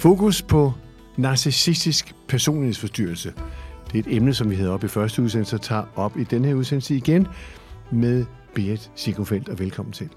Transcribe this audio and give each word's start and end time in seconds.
Fokus 0.00 0.42
på 0.42 0.72
narcissistisk 1.16 2.14
personlighedsforstyrrelse. 2.28 3.34
Det 3.92 3.94
er 4.06 4.10
et 4.10 4.16
emne, 4.16 4.34
som 4.34 4.50
vi 4.50 4.54
havde 4.54 4.70
op 4.70 4.84
i 4.84 4.88
første 4.88 5.22
udsendelse, 5.22 5.56
og 5.56 5.62
tager 5.62 5.84
op 5.96 6.16
i 6.16 6.24
denne 6.24 6.48
her 6.48 6.54
udsendelse 6.54 6.96
igen 6.96 7.26
med 7.92 8.24
Berit 8.54 8.90
Sigurfeldt, 8.94 9.48
og 9.48 9.58
velkommen 9.58 9.92
til. 9.92 10.08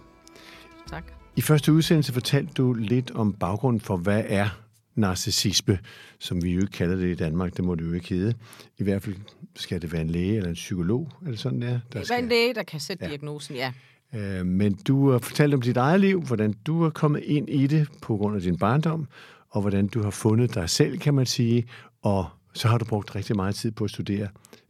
Tak. 0.90 1.04
I 1.36 1.42
første 1.42 1.74
udsendelse 1.74 2.14
fortalte 2.14 2.54
du 2.54 2.74
lidt 2.74 3.12
om 3.12 3.34
baggrunden 3.34 3.82
for, 3.82 3.98
hvad 3.98 4.24
er 4.28 4.50
narcissisme, 4.96 5.80
som 6.20 6.44
vi 6.44 6.52
jo 6.52 6.62
ikke 6.62 6.72
kalder 6.72 6.96
det 6.96 7.08
i 7.08 7.16
Danmark, 7.16 7.58
det 7.58 7.66
må 7.66 7.76
det 7.76 7.86
jo 7.86 7.94
ikke 7.94 8.10
hedde. 8.10 8.34
I 8.78 8.84
hvert 8.84 9.02
fald 9.04 9.16
skal 9.56 9.82
det 9.82 9.94
være 9.94 10.02
en 10.02 10.10
læge 10.10 10.36
eller 10.36 10.50
en 10.50 10.56
psykolog, 10.56 11.10
er 11.26 11.30
det 11.30 11.40
sådan, 11.40 11.62
der? 11.62 11.68
der 11.70 11.80
Det 11.94 12.00
er 12.00 12.04
skal... 12.04 12.24
en 12.24 12.30
læge, 12.30 12.54
der 12.54 12.64
kan 12.64 12.80
sætte 12.80 13.04
ja. 13.06 13.10
diagnosen, 13.10 13.56
ja. 13.56 13.74
Øh, 14.16 14.46
Men 14.46 14.74
du 14.74 15.12
har 15.12 15.20
fortalt 15.20 15.54
om 15.54 15.62
dit 15.62 15.78
eget 15.78 16.00
liv, 16.00 16.22
hvordan 16.22 16.54
du 16.54 16.84
er 16.84 16.90
kommet 16.90 17.24
ind 17.24 17.50
i 17.50 17.68
det 17.68 17.88
på 18.02 18.18
grund 18.18 18.36
af 18.36 18.42
din 18.42 18.58
barndom, 18.58 19.08
og 19.54 19.62
hvordan 19.62 19.88
du 19.88 20.04
har 20.04 20.10
fundet 20.10 20.56
dig 20.56 20.70
selv, 20.70 20.98
kan 20.98 21.14
man 21.14 21.26
sige, 21.26 21.66
og 22.02 22.26
så 22.54 22.68
har 22.68 22.78
du 22.78 22.86
brugt 22.86 23.16
rigtig 23.16 23.36
meget 23.36 23.56
tid 23.56 23.72
på 23.72 23.84
at 23.84 23.90
studere 23.90 24.28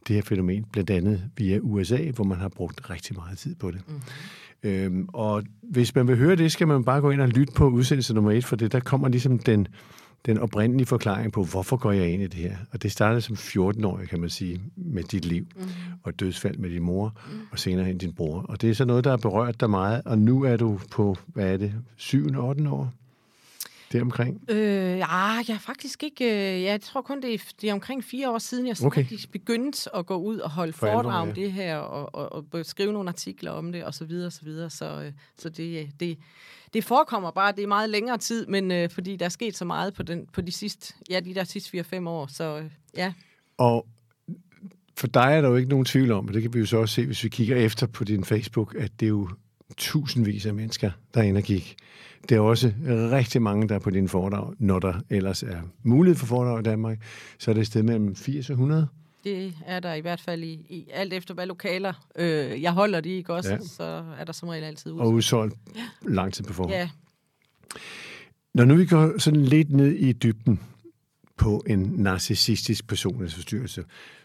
det 0.08 0.16
her 0.16 0.22
fænomen, 0.22 0.64
blandt 0.72 0.90
andet 0.90 1.22
via 1.36 1.58
USA, 1.62 2.10
hvor 2.10 2.24
man 2.24 2.38
har 2.38 2.48
brugt 2.48 2.90
rigtig 2.90 3.16
meget 3.16 3.38
tid 3.38 3.54
på 3.54 3.70
det. 3.70 3.80
Mm. 3.88 4.00
Øhm, 4.62 5.08
og 5.12 5.42
hvis 5.62 5.94
man 5.94 6.08
vil 6.08 6.16
høre 6.16 6.36
det, 6.36 6.52
skal 6.52 6.68
man 6.68 6.84
bare 6.84 7.00
gå 7.00 7.10
ind 7.10 7.20
og 7.20 7.28
lytte 7.28 7.52
på 7.52 7.68
udsendelse 7.68 8.14
nummer 8.14 8.32
et, 8.32 8.44
for 8.44 8.56
det 8.56 8.72
der 8.72 8.80
kommer 8.80 9.08
ligesom 9.08 9.38
den, 9.38 9.66
den 10.26 10.38
oprindelige 10.38 10.86
forklaring 10.86 11.32
på, 11.32 11.44
hvorfor 11.44 11.76
går 11.76 11.92
jeg 11.92 12.10
ind 12.10 12.22
i 12.22 12.26
det 12.26 12.34
her. 12.34 12.56
Og 12.72 12.82
det 12.82 12.92
startede 12.92 13.20
som 13.20 13.36
14-årig, 13.36 14.08
kan 14.08 14.20
man 14.20 14.30
sige, 14.30 14.60
med 14.76 15.02
dit 15.02 15.24
liv, 15.24 15.46
mm. 15.56 15.62
og 16.02 16.20
dødsfald 16.20 16.58
med 16.58 16.70
din 16.70 16.82
mor, 16.82 17.16
mm. 17.26 17.38
og 17.52 17.58
senere 17.58 17.84
hen 17.84 17.98
din 17.98 18.12
bror. 18.12 18.40
Og 18.48 18.62
det 18.62 18.70
er 18.70 18.74
så 18.74 18.84
noget, 18.84 19.04
der 19.04 19.10
har 19.10 19.16
berørt 19.16 19.60
dig 19.60 19.70
meget, 19.70 20.02
og 20.04 20.18
nu 20.18 20.42
er 20.42 20.56
du 20.56 20.80
på, 20.90 21.16
hvad 21.26 21.52
er 21.52 21.56
det, 21.56 21.74
7. 21.96 22.26
8. 22.38 22.68
år? 22.68 22.92
Deromkring? 23.94 24.50
Øh, 24.50 24.98
ja, 24.98 25.32
jeg 25.48 25.58
faktisk 25.60 26.02
ikke... 26.02 26.24
Øh, 26.24 26.62
jeg 26.62 26.80
tror 26.80 27.02
kun, 27.02 27.22
det 27.22 27.34
er, 27.34 27.38
det 27.60 27.70
er 27.70 27.72
omkring 27.72 28.04
fire 28.04 28.30
år 28.30 28.38
siden, 28.38 28.66
jeg 28.66 28.76
Okay. 28.84 29.06
begyndte 29.32 29.96
at 29.96 30.06
gå 30.06 30.16
ud 30.16 30.38
og 30.38 30.50
holde 30.50 30.72
For 30.72 30.86
foredrag 30.86 31.22
om 31.22 31.28
ja. 31.28 31.34
det 31.34 31.52
her, 31.52 31.76
og, 31.76 32.14
og, 32.32 32.44
og 32.52 32.66
skrive 32.66 32.92
nogle 32.92 33.08
artikler 33.08 33.50
om 33.50 33.72
det, 33.72 33.84
og 33.84 33.94
så 33.94 34.04
videre, 34.04 34.26
og 34.26 34.32
så 34.32 34.44
videre. 34.44 34.70
Så, 34.70 35.02
øh, 35.02 35.12
så 35.38 35.48
det, 35.48 35.80
øh, 35.80 35.88
det, 36.00 36.18
det 36.74 36.84
forekommer 36.84 37.30
bare, 37.30 37.52
det 37.52 37.62
er 37.62 37.66
meget 37.66 37.90
længere 37.90 38.18
tid, 38.18 38.46
men 38.46 38.70
øh, 38.70 38.90
fordi 38.90 39.16
der 39.16 39.24
er 39.24 39.28
sket 39.28 39.56
så 39.56 39.64
meget 39.64 39.94
på, 39.94 40.02
den, 40.02 40.26
på 40.32 40.40
de 40.40 40.52
sidste, 40.52 40.94
ja, 41.10 41.20
de 41.20 41.34
der 41.34 41.44
sidste 41.44 41.80
4-5 41.80 42.08
år, 42.08 42.26
så 42.26 42.58
øh, 42.58 42.70
ja. 42.96 43.12
Og 43.58 43.86
for 44.96 45.06
dig 45.06 45.20
er 45.36 45.40
der 45.40 45.48
jo 45.48 45.56
ikke 45.56 45.68
nogen 45.68 45.84
tvivl 45.84 46.12
om, 46.12 46.28
og 46.28 46.34
det 46.34 46.42
kan 46.42 46.54
vi 46.54 46.58
jo 46.58 46.66
så 46.66 46.76
også 46.76 46.94
se, 46.94 47.06
hvis 47.06 47.24
vi 47.24 47.28
kigger 47.28 47.56
efter 47.56 47.86
på 47.86 48.04
din 48.04 48.24
Facebook, 48.24 48.74
at 48.78 49.00
det 49.00 49.06
er 49.06 49.10
jo 49.10 49.28
tusindvis 49.76 50.46
af 50.46 50.54
mennesker, 50.54 50.90
der 51.14 51.20
er 51.20 51.24
inde 51.24 51.38
og 51.38 51.44
gik. 51.44 51.76
Det 52.28 52.34
er 52.34 52.40
også 52.40 52.72
rigtig 52.88 53.42
mange, 53.42 53.68
der 53.68 53.74
er 53.74 53.78
på 53.78 53.90
dine 53.90 54.08
foredrag, 54.08 54.54
når 54.58 54.78
der 54.78 54.94
ellers 55.10 55.42
er 55.42 55.60
mulighed 55.82 56.16
for 56.18 56.26
foredrag 56.26 56.60
i 56.60 56.62
Danmark. 56.62 56.98
Så 57.38 57.50
er 57.50 57.52
det 57.52 57.60
et 57.60 57.66
sted 57.66 57.82
mellem 57.82 58.16
80 58.16 58.50
og 58.50 58.54
100. 58.54 58.88
Det 59.24 59.54
er 59.66 59.80
der 59.80 59.94
i 59.94 60.00
hvert 60.00 60.20
fald 60.20 60.42
i, 60.42 60.52
i 60.52 60.86
alt 60.92 61.12
efter, 61.12 61.34
hvad 61.34 61.46
lokaler 61.46 62.06
øh, 62.16 62.62
jeg 62.62 62.72
holder 62.72 63.00
de, 63.00 63.08
ikke 63.10 63.34
også? 63.34 63.50
Ja. 63.50 63.56
Ja. 63.56 63.62
Så 63.62 64.04
er 64.18 64.24
der 64.24 64.32
som 64.32 64.48
regel 64.48 64.64
altid 64.64 64.92
ud. 64.92 65.00
og 65.00 65.12
udsolgt 65.12 65.54
lang 66.02 66.32
tid 66.32 66.44
på 66.44 66.52
forhånd. 66.52 66.74
Ja, 66.74 66.88
Når 68.54 68.64
nu 68.64 68.74
vi 68.74 68.86
går 68.86 69.18
sådan 69.18 69.42
lidt 69.44 69.72
ned 69.72 69.92
i 69.92 70.12
dybden 70.12 70.60
på 71.36 71.64
en 71.66 71.78
narcissistisk 71.96 72.86
personlighedsforstyrrelse, 72.86 73.84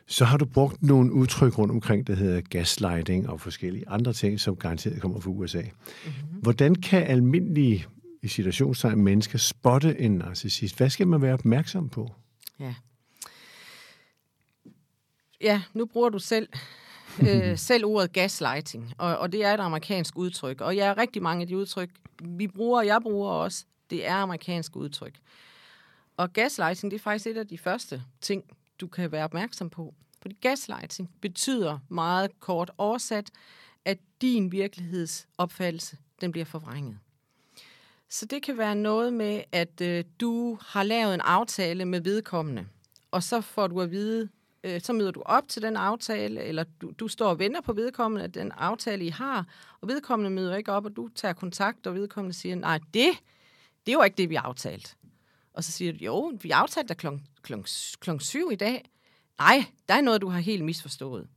så 0.09 0.25
har 0.25 0.37
du 0.37 0.45
brugt 0.45 0.83
nogle 0.83 1.13
udtryk 1.13 1.57
rundt 1.57 1.71
omkring, 1.71 2.07
der 2.07 2.15
hedder 2.15 2.41
gaslighting 2.41 3.29
og 3.29 3.41
forskellige 3.41 3.89
andre 3.89 4.13
ting, 4.13 4.39
som 4.39 4.55
garanteret 4.55 5.01
kommer 5.01 5.19
fra 5.19 5.29
USA. 5.29 5.61
Mm-hmm. 5.61 6.41
Hvordan 6.41 6.75
kan 6.75 7.03
almindelige 7.03 7.85
i 8.21 8.27
situationstegn 8.27 9.01
mennesker 9.01 9.37
spotte 9.37 9.99
en 9.99 10.11
narcissist? 10.11 10.77
Hvad 10.77 10.89
skal 10.89 11.07
man 11.07 11.21
være 11.21 11.33
opmærksom 11.33 11.89
på? 11.89 12.11
Ja. 12.59 12.75
Ja, 15.41 15.61
nu 15.73 15.85
bruger 15.85 16.09
du 16.09 16.19
selv, 16.19 16.49
øh, 17.21 17.57
selv 17.67 17.85
ordet 17.85 18.13
gaslighting, 18.13 18.93
og, 18.97 19.17
og 19.17 19.31
det 19.31 19.45
er 19.45 19.53
et 19.53 19.59
amerikansk 19.59 20.17
udtryk. 20.17 20.61
Og 20.61 20.75
jeg 20.75 20.87
er 20.87 20.97
rigtig 20.97 21.21
mange 21.21 21.41
af 21.41 21.47
de 21.47 21.57
udtryk, 21.57 21.89
vi 22.23 22.47
bruger, 22.47 22.79
og 22.79 22.85
jeg 22.85 22.99
bruger 23.01 23.29
også, 23.29 23.65
det 23.89 24.07
er 24.07 24.15
amerikanske 24.15 24.77
udtryk. 24.77 25.13
Og 26.17 26.33
gaslighting, 26.33 26.91
det 26.91 26.97
er 26.97 27.03
faktisk 27.03 27.27
et 27.27 27.37
af 27.37 27.47
de 27.47 27.57
første 27.57 28.03
ting, 28.21 28.43
du 28.81 28.87
kan 28.87 29.11
være 29.11 29.23
opmærksom 29.23 29.69
på. 29.69 29.93
Fordi 30.21 30.37
gaslighting 30.41 31.09
betyder 31.21 31.79
meget 31.89 32.39
kort 32.39 32.71
oversat, 32.77 33.31
at 33.85 33.97
din 34.21 34.51
virkelighedsopfattelse, 34.51 35.97
den 36.21 36.31
bliver 36.31 36.45
forvrænget. 36.45 36.99
Så 38.09 38.25
det 38.25 38.43
kan 38.43 38.57
være 38.57 38.75
noget 38.75 39.13
med, 39.13 39.43
at 39.51 39.81
øh, 39.81 40.03
du 40.19 40.57
har 40.61 40.83
lavet 40.83 41.13
en 41.13 41.21
aftale 41.21 41.85
med 41.85 42.01
vedkommende, 42.01 42.65
og 43.11 43.23
så 43.23 43.41
får 43.41 43.67
du 43.67 43.81
at 43.81 43.91
vide, 43.91 44.29
øh, 44.63 44.81
så 44.81 44.93
møder 44.93 45.11
du 45.11 45.21
op 45.25 45.47
til 45.47 45.61
den 45.61 45.75
aftale, 45.75 46.41
eller 46.41 46.63
du, 46.81 46.91
du 46.91 47.07
står 47.07 47.29
og 47.29 47.39
venter 47.39 47.61
på 47.61 47.73
vedkommende, 47.73 48.23
at 48.23 48.33
den 48.33 48.51
aftale, 48.51 49.05
I 49.05 49.09
har, 49.09 49.45
og 49.81 49.87
vedkommende 49.87 50.29
møder 50.29 50.55
ikke 50.55 50.71
op, 50.71 50.85
og 50.85 50.95
du 50.95 51.09
tager 51.15 51.33
kontakt, 51.33 51.87
og 51.87 51.95
vedkommende 51.95 52.37
siger, 52.37 52.55
nej, 52.55 52.79
det, 52.93 53.09
det 53.85 53.97
var 53.97 54.03
ikke 54.03 54.17
det, 54.17 54.29
vi 54.29 54.35
aftalte. 54.35 54.95
Og 55.59 55.63
så 55.63 55.71
siger 55.71 55.91
du, 55.91 55.97
jo, 56.01 56.37
vi 56.41 56.51
aftalte 56.51 56.87
dig 56.87 56.97
klokken 56.97 57.27
klok, 57.41 57.67
klok 57.99 58.21
syv 58.21 58.49
i 58.51 58.55
dag. 58.55 58.89
Nej, 59.39 59.65
der 59.89 59.93
er 59.93 60.01
noget, 60.01 60.21
du 60.21 60.29
har 60.29 60.39
helt 60.39 60.65
misforstået. 60.65 61.27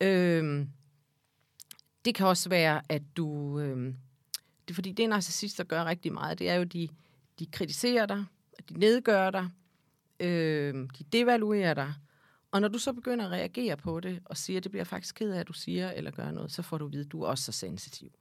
Øhm, 0.00 0.68
det 2.04 2.14
kan 2.14 2.26
også 2.26 2.48
være, 2.48 2.82
at 2.88 3.02
du... 3.16 3.58
Øhm, 3.60 3.96
det 4.68 4.70
er 4.70 4.74
fordi, 4.74 4.92
det 4.92 5.08
narcissister 5.08 5.64
gør 5.64 5.84
rigtig 5.84 6.12
meget. 6.12 6.38
Det 6.38 6.48
er 6.48 6.54
jo, 6.54 6.64
de, 6.64 6.88
de 7.38 7.46
kritiserer 7.46 8.06
dig, 8.06 8.24
de 8.68 8.78
nedgør 8.78 9.30
dig, 9.30 9.48
øh, 10.20 10.74
de 10.98 11.04
devaluerer 11.12 11.74
dig. 11.74 11.94
Og 12.50 12.60
når 12.60 12.68
du 12.68 12.78
så 12.78 12.92
begynder 12.92 13.24
at 13.24 13.32
reagere 13.32 13.76
på 13.76 14.00
det, 14.00 14.20
og 14.24 14.36
siger, 14.36 14.60
det 14.60 14.70
bliver 14.70 14.84
faktisk 14.84 15.14
ked 15.14 15.32
af, 15.32 15.40
at 15.40 15.48
du 15.48 15.52
siger 15.52 15.90
eller 15.90 16.10
gør 16.10 16.30
noget, 16.30 16.52
så 16.52 16.62
får 16.62 16.78
du 16.78 16.86
at 16.86 16.92
vide, 16.92 17.04
at 17.04 17.12
du 17.12 17.22
er 17.22 17.28
også 17.28 17.44
så 17.44 17.52
sensitiv. 17.52 18.12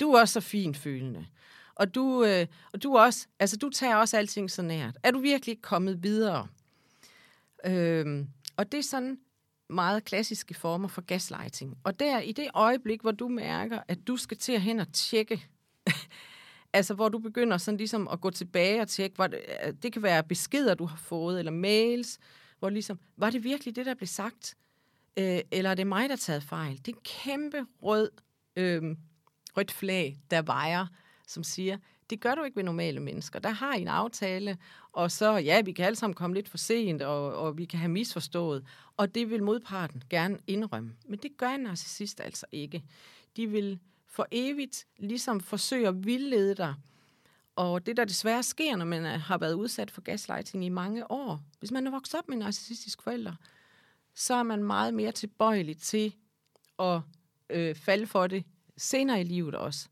Du 0.00 0.12
er 0.12 0.20
også 0.20 0.32
så 0.32 0.40
finfølende. 0.40 1.26
Og 1.76 1.94
du, 1.94 2.24
øh, 2.24 2.46
og 2.72 2.82
du, 2.82 2.96
også, 2.96 3.26
altså, 3.38 3.56
du 3.56 3.70
tager 3.70 3.96
også 3.96 4.16
alting 4.16 4.50
så 4.50 4.62
nært. 4.62 4.98
Er 5.02 5.10
du 5.10 5.18
virkelig 5.18 5.52
ikke 5.52 5.62
kommet 5.62 6.02
videre? 6.02 6.48
Øhm, 7.66 8.28
og 8.56 8.72
det 8.72 8.78
er 8.78 8.82
sådan 8.82 9.18
meget 9.70 10.04
klassiske 10.04 10.54
former 10.54 10.88
for 10.88 11.02
gaslighting. 11.02 11.78
Og 11.84 12.00
der 12.00 12.20
i 12.20 12.32
det 12.32 12.48
øjeblik, 12.54 13.00
hvor 13.00 13.10
du 13.10 13.28
mærker, 13.28 13.80
at 13.88 13.98
du 14.06 14.16
skal 14.16 14.36
til 14.36 14.52
at 14.52 14.60
hen 14.60 14.80
og 14.80 14.92
tjekke, 14.92 15.46
altså 16.72 16.94
hvor 16.94 17.08
du 17.08 17.18
begynder 17.18 17.58
sådan 17.58 17.78
ligesom 17.78 18.08
at 18.08 18.20
gå 18.20 18.30
tilbage 18.30 18.80
og 18.80 18.88
tjekke, 18.88 19.16
hvor 19.16 19.26
det, 19.26 19.40
det 19.82 19.92
kan 19.92 20.02
være 20.02 20.22
beskeder, 20.22 20.74
du 20.74 20.84
har 20.84 20.96
fået, 20.96 21.38
eller 21.38 21.52
mails, 21.52 22.18
hvor 22.58 22.70
ligesom, 22.70 22.98
var 23.16 23.30
det 23.30 23.44
virkelig 23.44 23.76
det, 23.76 23.86
der 23.86 23.94
blev 23.94 24.06
sagt? 24.06 24.56
Øh, 25.18 25.40
eller 25.50 25.70
er 25.70 25.74
det 25.74 25.86
mig, 25.86 26.02
der 26.02 26.14
har 26.14 26.16
taget 26.16 26.42
fejl? 26.42 26.76
Det 26.76 26.88
er 26.88 26.96
en 26.96 27.02
kæmpe 27.04 27.66
rød, 27.82 28.10
øh, 28.56 28.96
rødt 29.56 29.72
flag, 29.72 30.18
der 30.30 30.42
vejer, 30.42 30.86
som 31.26 31.44
siger, 31.44 31.78
det 32.10 32.20
gør 32.20 32.34
du 32.34 32.42
ikke 32.42 32.56
ved 32.56 32.64
normale 32.64 33.00
mennesker. 33.00 33.38
Der 33.38 33.50
har 33.50 33.74
I 33.74 33.80
en 33.80 33.88
aftale, 33.88 34.58
og 34.92 35.10
så, 35.10 35.36
ja, 35.36 35.60
vi 35.60 35.72
kan 35.72 35.84
alle 35.84 35.96
sammen 35.96 36.14
komme 36.14 36.34
lidt 36.34 36.48
for 36.48 36.58
sent, 36.58 37.02
og, 37.02 37.34
og 37.34 37.58
vi 37.58 37.64
kan 37.64 37.78
have 37.78 37.88
misforstået. 37.88 38.64
Og 38.96 39.14
det 39.14 39.30
vil 39.30 39.42
modparten 39.42 40.02
gerne 40.10 40.38
indrømme. 40.46 40.92
Men 41.08 41.18
det 41.18 41.36
gør 41.36 41.48
en 41.48 41.60
narcissist 41.60 42.20
altså 42.20 42.46
ikke. 42.52 42.84
De 43.36 43.46
vil 43.46 43.78
for 44.06 44.26
evigt 44.30 44.86
ligesom 44.98 45.40
forsøge 45.40 45.88
at 45.88 46.06
vildlede 46.06 46.54
dig. 46.54 46.74
Og 47.56 47.86
det, 47.86 47.96
der 47.96 48.04
desværre 48.04 48.42
sker, 48.42 48.76
når 48.76 48.84
man 48.84 49.06
øh, 49.06 49.20
har 49.20 49.38
været 49.38 49.54
udsat 49.54 49.90
for 49.90 50.00
gaslighting 50.00 50.64
i 50.64 50.68
mange 50.68 51.10
år, 51.10 51.40
hvis 51.58 51.70
man 51.70 51.86
er 51.86 51.90
vokset 51.90 52.18
op 52.18 52.28
med 52.28 52.36
en 52.36 52.42
narcissistisk 52.42 53.02
forælder, 53.02 53.34
så 54.14 54.34
er 54.34 54.42
man 54.42 54.64
meget 54.64 54.94
mere 54.94 55.12
tilbøjelig 55.12 55.78
til 55.78 56.14
at 56.78 57.00
øh, 57.50 57.74
falde 57.74 58.06
for 58.06 58.26
det 58.26 58.44
senere 58.76 59.20
i 59.20 59.24
livet 59.24 59.54
også. 59.54 59.88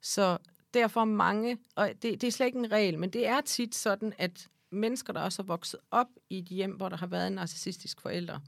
Så 0.00 0.38
derfor 0.74 1.04
mange, 1.04 1.58
og 1.74 1.92
det, 2.02 2.20
det 2.20 2.24
er 2.24 2.30
slet 2.30 2.46
ikke 2.46 2.58
en 2.58 2.72
regel, 2.72 2.98
men 2.98 3.10
det 3.10 3.26
er 3.26 3.40
tit 3.40 3.74
sådan, 3.74 4.12
at 4.18 4.48
mennesker, 4.70 5.12
der 5.12 5.20
også 5.20 5.42
er 5.42 5.46
vokset 5.46 5.80
op 5.90 6.06
i 6.30 6.38
et 6.38 6.44
hjem, 6.44 6.72
hvor 6.72 6.88
der 6.88 6.96
har 6.96 7.06
været 7.06 7.26
en 7.26 7.32
narcissistisk 7.32 8.00
forælder, 8.00 8.38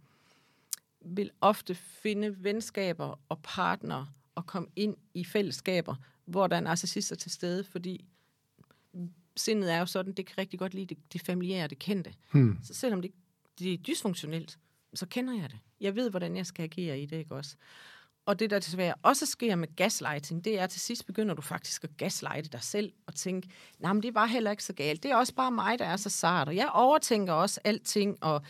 vil 1.00 1.30
ofte 1.40 1.74
finde 1.74 2.44
venskaber 2.44 3.20
og 3.28 3.40
partnere 3.42 4.08
og 4.34 4.46
komme 4.46 4.68
ind 4.76 4.96
i 5.14 5.24
fællesskaber, 5.24 5.94
hvor 6.24 6.46
der 6.46 6.56
er 6.56 6.60
narcissister 6.60 7.16
til 7.16 7.30
stede, 7.30 7.64
fordi 7.64 8.04
sindet 9.36 9.72
er 9.72 9.78
jo 9.78 9.86
sådan, 9.86 10.12
det 10.12 10.26
kan 10.26 10.38
rigtig 10.38 10.58
godt 10.58 10.74
lide 10.74 10.94
det, 10.94 11.12
det 11.12 11.22
familiære, 11.22 11.68
det 11.68 11.78
kendte. 11.78 12.14
Hmm. 12.32 12.58
Så 12.62 12.74
selvom 12.74 13.02
det, 13.02 13.10
det 13.58 13.72
er 13.72 13.76
dysfunktionelt, 13.76 14.58
så 14.94 15.06
kender 15.06 15.40
jeg 15.40 15.50
det. 15.50 15.58
Jeg 15.80 15.96
ved, 15.96 16.10
hvordan 16.10 16.36
jeg 16.36 16.46
skal 16.46 16.62
agere 16.62 17.00
i 17.00 17.06
det, 17.06 17.16
ikke 17.16 17.34
også? 17.34 17.56
Og 18.30 18.38
det, 18.38 18.50
der 18.50 18.58
desværre 18.58 18.94
også 19.02 19.26
sker 19.26 19.56
med 19.56 19.76
gaslighting, 19.76 20.44
det 20.44 20.58
er, 20.58 20.64
at 20.64 20.70
til 20.70 20.80
sidst 20.80 21.06
begynder 21.06 21.34
du 21.34 21.42
faktisk 21.42 21.84
at 21.84 21.96
gaslighte 21.96 22.48
dig 22.48 22.62
selv 22.62 22.92
og 23.06 23.14
tænke, 23.14 23.48
nej, 23.78 23.92
men 23.92 24.02
det 24.02 24.14
var 24.14 24.26
heller 24.26 24.50
ikke 24.50 24.64
så 24.64 24.72
galt. 24.72 25.02
Det 25.02 25.10
er 25.10 25.16
også 25.16 25.34
bare 25.34 25.50
mig, 25.50 25.78
der 25.78 25.84
er 25.84 25.96
så 25.96 26.10
sart, 26.10 26.48
og 26.48 26.56
jeg 26.56 26.70
overtænker 26.72 27.32
også 27.32 27.60
alting, 27.64 28.18
og 28.20 28.42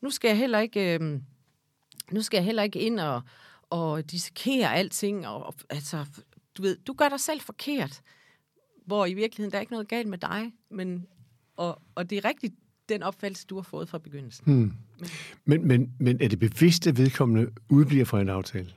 nu 0.00 0.10
skal 0.10 0.28
jeg 0.28 0.38
heller 0.38 0.58
ikke, 0.58 0.94
øh, 0.94 1.20
nu 2.10 2.22
skal 2.22 2.38
jeg 2.38 2.44
heller 2.44 2.62
ikke 2.62 2.78
ind 2.78 3.00
og, 3.00 3.22
og 3.70 4.10
dissekere 4.10 4.74
alting, 4.74 5.26
og, 5.26 5.46
og 5.46 5.54
altså, 5.70 6.06
du 6.56 6.62
ved, 6.62 6.76
du 6.76 6.92
gør 6.92 7.08
dig 7.08 7.20
selv 7.20 7.40
forkert, 7.40 8.00
hvor 8.86 9.06
i 9.06 9.14
virkeligheden 9.14 9.52
der 9.52 9.58
er 9.58 9.60
ikke 9.60 9.72
noget 9.72 9.88
galt 9.88 10.08
med 10.08 10.18
dig, 10.18 10.52
men 10.70 11.06
Og, 11.56 11.82
og 11.94 12.10
det 12.10 12.18
er 12.18 12.24
rigtigt 12.24 12.54
den 12.88 13.02
opfattelse, 13.02 13.46
du 13.46 13.54
har 13.54 13.62
fået 13.62 13.88
fra 13.88 13.98
begyndelsen. 13.98 14.44
Hmm. 14.44 14.72
Men, 15.44 15.68
men, 15.68 15.92
men 15.98 16.20
er 16.20 16.28
det 16.28 16.38
bevidst, 16.38 16.86
at 16.86 16.98
vedkommende 16.98 17.50
udbliver 17.68 18.04
fra 18.04 18.20
en 18.20 18.28
aftale? 18.28 18.72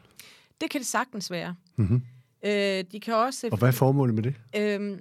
Det 0.61 0.69
kan 0.69 0.79
det 0.81 0.87
sagtens 0.87 1.31
være. 1.31 1.55
Mm-hmm. 1.75 2.01
Øh, 2.45 2.83
de 2.91 2.99
kan 2.99 3.13
også... 3.13 3.49
Og 3.51 3.57
hvad 3.57 3.67
er 3.67 3.71
formålet 3.73 4.15
med 4.15 4.23
det? 4.23 4.35
Øhm, 4.55 4.99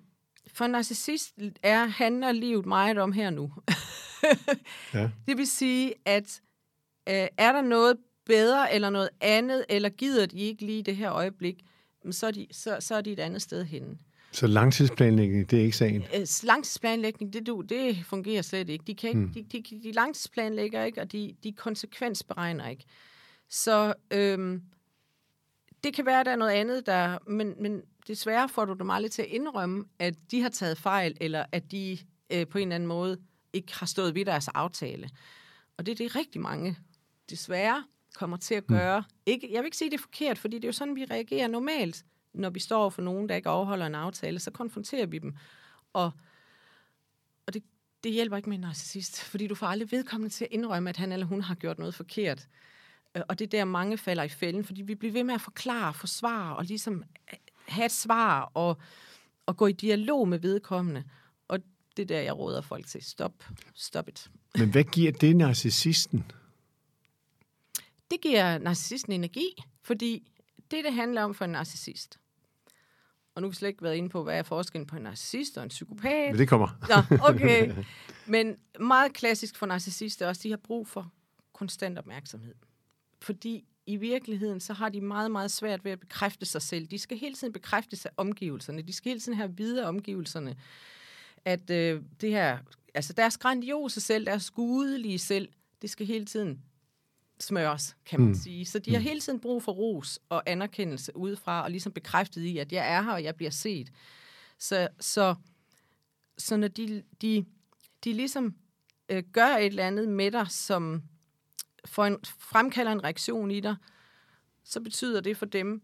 for 0.52 0.64
en 0.64 0.70
narcissist 0.70 1.32
er, 1.62 1.86
handler 1.86 2.32
livet 2.32 2.66
meget 2.66 2.98
om 2.98 3.12
her 3.12 3.30
nu. 3.30 3.52
Ja. 4.94 5.10
Det 5.28 5.36
vil 5.38 5.46
sige, 5.46 5.94
at 6.04 6.40
øh, 7.08 7.26
er 7.38 7.52
der 7.52 7.60
noget 7.62 7.96
bedre 8.26 8.74
eller 8.74 8.90
noget 8.90 9.08
andet, 9.20 9.64
eller 9.68 9.88
gider 9.88 10.26
de 10.26 10.38
ikke 10.38 10.66
lige 10.66 10.82
det 10.82 10.96
her 10.96 11.12
øjeblik, 11.12 11.56
men 12.04 12.12
så 12.12 12.26
er 12.26 12.30
de, 12.30 12.46
så, 12.52 12.76
så 12.80 12.94
er 12.94 13.00
de 13.00 13.12
et 13.12 13.20
andet 13.20 13.42
sted 13.42 13.64
henne. 13.64 13.98
Så 14.32 14.46
langtidsplanlægning, 14.46 15.50
det 15.50 15.58
er 15.58 15.62
ikke 15.64 15.76
sagen? 15.76 16.02
Øh, 16.14 16.26
langtidsplanlægning, 16.42 17.32
det, 17.32 17.46
du, 17.46 17.60
det 17.60 18.04
fungerer 18.06 18.42
slet 18.42 18.68
ikke. 18.70 18.84
De, 18.86 18.94
kan 18.94 19.08
ikke 19.08 19.20
Mm. 19.20 19.32
de, 19.32 19.42
de, 19.52 19.62
de 19.82 19.92
langtidsplanlægger 19.92 20.84
ikke, 20.84 21.00
og 21.00 21.12
de, 21.12 21.34
de 21.44 21.52
konsekvensberegner 21.52 22.68
ikke. 22.68 22.84
Så 23.48 23.94
øhm, 24.10 24.62
det 25.84 25.94
kan 25.94 26.06
være, 26.06 26.20
at 26.20 26.26
der 26.26 26.32
er 26.32 26.37
noget 26.37 26.52
andet, 26.52 26.87
der, 26.87 27.19
men, 27.26 27.55
men 27.61 27.82
desværre 28.08 28.49
får 28.49 28.64
du 28.64 28.73
dem 28.73 28.90
aldrig 28.90 29.12
til 29.12 29.23
at 29.23 29.28
indrømme, 29.28 29.84
at 29.99 30.14
de 30.31 30.43
har 30.43 30.49
taget 30.49 30.78
fejl, 30.78 31.17
eller 31.20 31.44
at 31.52 31.70
de 31.70 31.99
øh, 32.31 32.46
på 32.46 32.58
en 32.58 32.69
eller 32.69 32.75
anden 32.75 32.87
måde 32.87 33.19
ikke 33.52 33.78
har 33.78 33.87
stået 33.87 34.14
ved 34.14 34.25
deres 34.25 34.49
aftale. 34.49 35.11
Og 35.76 35.87
det 35.87 35.93
er 35.93 35.96
det 35.96 36.17
rigtig 36.17 36.40
mange, 36.40 36.78
desværre, 37.31 37.84
kommer 38.14 38.37
til 38.37 38.55
at 38.55 38.67
gøre. 38.67 39.00
Mm. 39.00 39.14
Ikke, 39.26 39.52
jeg 39.52 39.61
vil 39.61 39.67
ikke 39.67 39.76
sige, 39.76 39.90
det 39.90 39.96
er 39.96 40.02
forkert, 40.02 40.38
fordi 40.38 40.56
det 40.56 40.64
er 40.64 40.69
jo 40.69 40.73
sådan, 40.73 40.96
vi 40.96 41.05
reagerer 41.05 41.49
normalt, 41.49 42.05
når 42.34 42.50
vi 42.50 42.61
står 42.61 42.90
for 42.90 43.02
nogen, 43.02 43.28
der 43.28 43.34
ikke 43.34 43.50
overholder 43.50 43.87
en 43.87 43.94
aftale, 43.94 44.38
så 44.38 44.50
konfronterer 44.50 45.06
vi 45.06 45.19
dem. 45.19 45.37
Og, 45.93 46.11
og 47.46 47.55
det, 47.55 47.62
det 48.05 48.12
hjælper 48.12 48.37
ikke 48.37 48.49
med 48.49 48.56
en 48.56 48.61
narcissist, 48.61 49.23
fordi 49.23 49.46
du 49.46 49.55
får 49.55 49.67
aldrig 49.67 49.93
vedkommende 49.93 50.34
til 50.34 50.44
at 50.44 50.50
indrømme, 50.50 50.90
at 50.90 50.96
han 50.96 51.12
eller 51.12 51.26
hun 51.26 51.40
har 51.40 51.55
gjort 51.55 51.78
noget 51.78 51.94
forkert. 51.94 52.49
Øh, 53.16 53.22
Og 53.28 53.38
det 53.38 53.44
er 53.44 53.48
der, 53.48 53.64
mange 53.64 53.98
falder 53.98 54.22
i 54.22 54.28
fælden, 54.28 54.64
fordi 54.64 54.82
vi 54.82 54.94
bliver 54.94 55.12
ved 55.12 55.24
med 55.24 55.34
at 55.34 55.40
forklare, 55.40 55.94
forsvare 55.94 56.56
og 56.56 56.64
ligesom 56.64 57.04
have 57.68 57.86
et 57.86 57.92
svar 57.92 58.50
og, 58.54 58.78
og 59.46 59.56
gå 59.56 59.66
i 59.66 59.72
dialog 59.72 60.28
med 60.28 60.38
vedkommende. 60.38 61.04
Og 61.48 61.58
det 61.96 62.02
er 62.02 62.06
der, 62.06 62.20
jeg 62.20 62.38
råder 62.38 62.60
folk 62.60 62.86
til. 62.86 63.02
Stop. 63.02 63.32
Stop 63.74 64.08
it. 64.08 64.30
Men 64.58 64.70
hvad 64.70 64.84
giver 64.84 65.12
det 65.12 65.36
narcissisten? 65.36 66.30
Det 68.10 68.20
giver 68.20 68.58
narcissisten 68.58 69.12
energi, 69.12 69.62
fordi 69.82 70.32
det, 70.70 70.84
det 70.84 70.92
handler 70.94 71.22
om 71.22 71.34
for 71.34 71.44
en 71.44 71.50
narcissist. 71.50 72.18
Og 73.34 73.42
nu 73.42 73.46
har 73.46 73.50
vi 73.50 73.56
slet 73.56 73.68
ikke 73.68 73.82
været 73.82 73.94
inde 73.94 74.08
på, 74.08 74.22
hvad 74.22 74.38
er 74.38 74.42
forskellen 74.42 74.86
på 74.86 74.96
en 74.96 75.02
narcissist 75.02 75.58
og 75.58 75.62
en 75.62 75.68
psykopat. 75.68 76.30
Men 76.30 76.38
det 76.38 76.48
kommer. 76.48 76.68
Nå, 76.88 77.16
okay. 77.28 77.74
Men 78.26 78.56
meget 78.80 79.12
klassisk 79.12 79.56
for 79.56 79.66
narcissister 79.66 80.28
også, 80.28 80.40
de 80.42 80.50
har 80.50 80.56
brug 80.56 80.88
for 80.88 81.12
konstant 81.52 81.98
opmærksomhed. 81.98 82.54
Fordi 83.26 83.64
i 83.87 83.96
virkeligheden, 83.96 84.61
så 84.61 84.73
har 84.73 84.88
de 84.88 85.00
meget, 85.00 85.31
meget 85.31 85.50
svært 85.50 85.84
ved 85.84 85.93
at 85.93 86.00
bekræfte 86.00 86.46
sig 86.46 86.62
selv. 86.62 86.87
De 86.87 86.99
skal 86.99 87.19
hele 87.19 87.34
tiden 87.34 87.52
bekræfte 87.52 87.96
sig 87.96 88.11
omgivelserne. 88.17 88.82
De 88.82 88.93
skal 88.93 89.11
hele 89.11 89.20
tiden 89.20 89.38
have 89.38 89.56
videre 89.56 89.87
omgivelserne. 89.87 90.56
At 91.44 91.70
øh, 91.70 92.02
det 92.20 92.31
her, 92.31 92.58
altså 92.94 93.12
deres 93.12 93.38
grandiose 93.38 94.00
selv, 94.00 94.26
deres 94.26 94.50
gudelige 94.50 95.19
selv, 95.19 95.49
det 95.82 95.90
skal 95.90 96.06
hele 96.06 96.25
tiden 96.26 96.62
smøres, 97.40 97.96
kan 98.06 98.20
man 98.20 98.26
Mm. 98.28 98.32
mm. 98.32 98.40
sige. 98.40 98.67
Så 98.67 98.78
de 98.78 98.93
har 98.93 99.00
hele 99.00 99.20
tiden 99.20 99.40
brug 99.40 99.62
for 99.62 99.73
ros 99.73 100.19
og 100.28 100.43
anerkendelse 100.46 101.17
udefra, 101.17 101.62
og 101.62 101.70
ligesom 101.70 101.93
bekræftet 101.93 102.43
i, 102.43 102.58
at 102.58 102.73
jeg 102.73 102.93
er 102.93 103.02
her, 103.02 103.12
og 103.12 103.25
jeg 103.25 103.34
bliver 103.37 103.50
set. 103.50 103.93
Så, 104.58 104.88
så, 105.00 105.34
så 106.38 106.56
når 106.56 106.69
de, 106.69 107.02
de, 107.23 107.44
de 108.05 108.12
ligesom 108.12 108.55
øh, 109.08 109.23
gør 109.32 109.56
et 109.56 109.67
eller 109.67 109.87
andet 109.87 110.08
med 110.08 110.31
dig, 110.31 110.46
som 110.50 111.02
får 111.86 112.04
en, 112.06 112.18
fremkalder 112.38 112.92
en 112.92 113.04
reaktion 113.04 113.50
i 113.50 113.60
dig, 113.60 113.76
så 114.64 114.80
betyder 114.80 115.20
det 115.20 115.36
for 115.36 115.46
dem, 115.46 115.82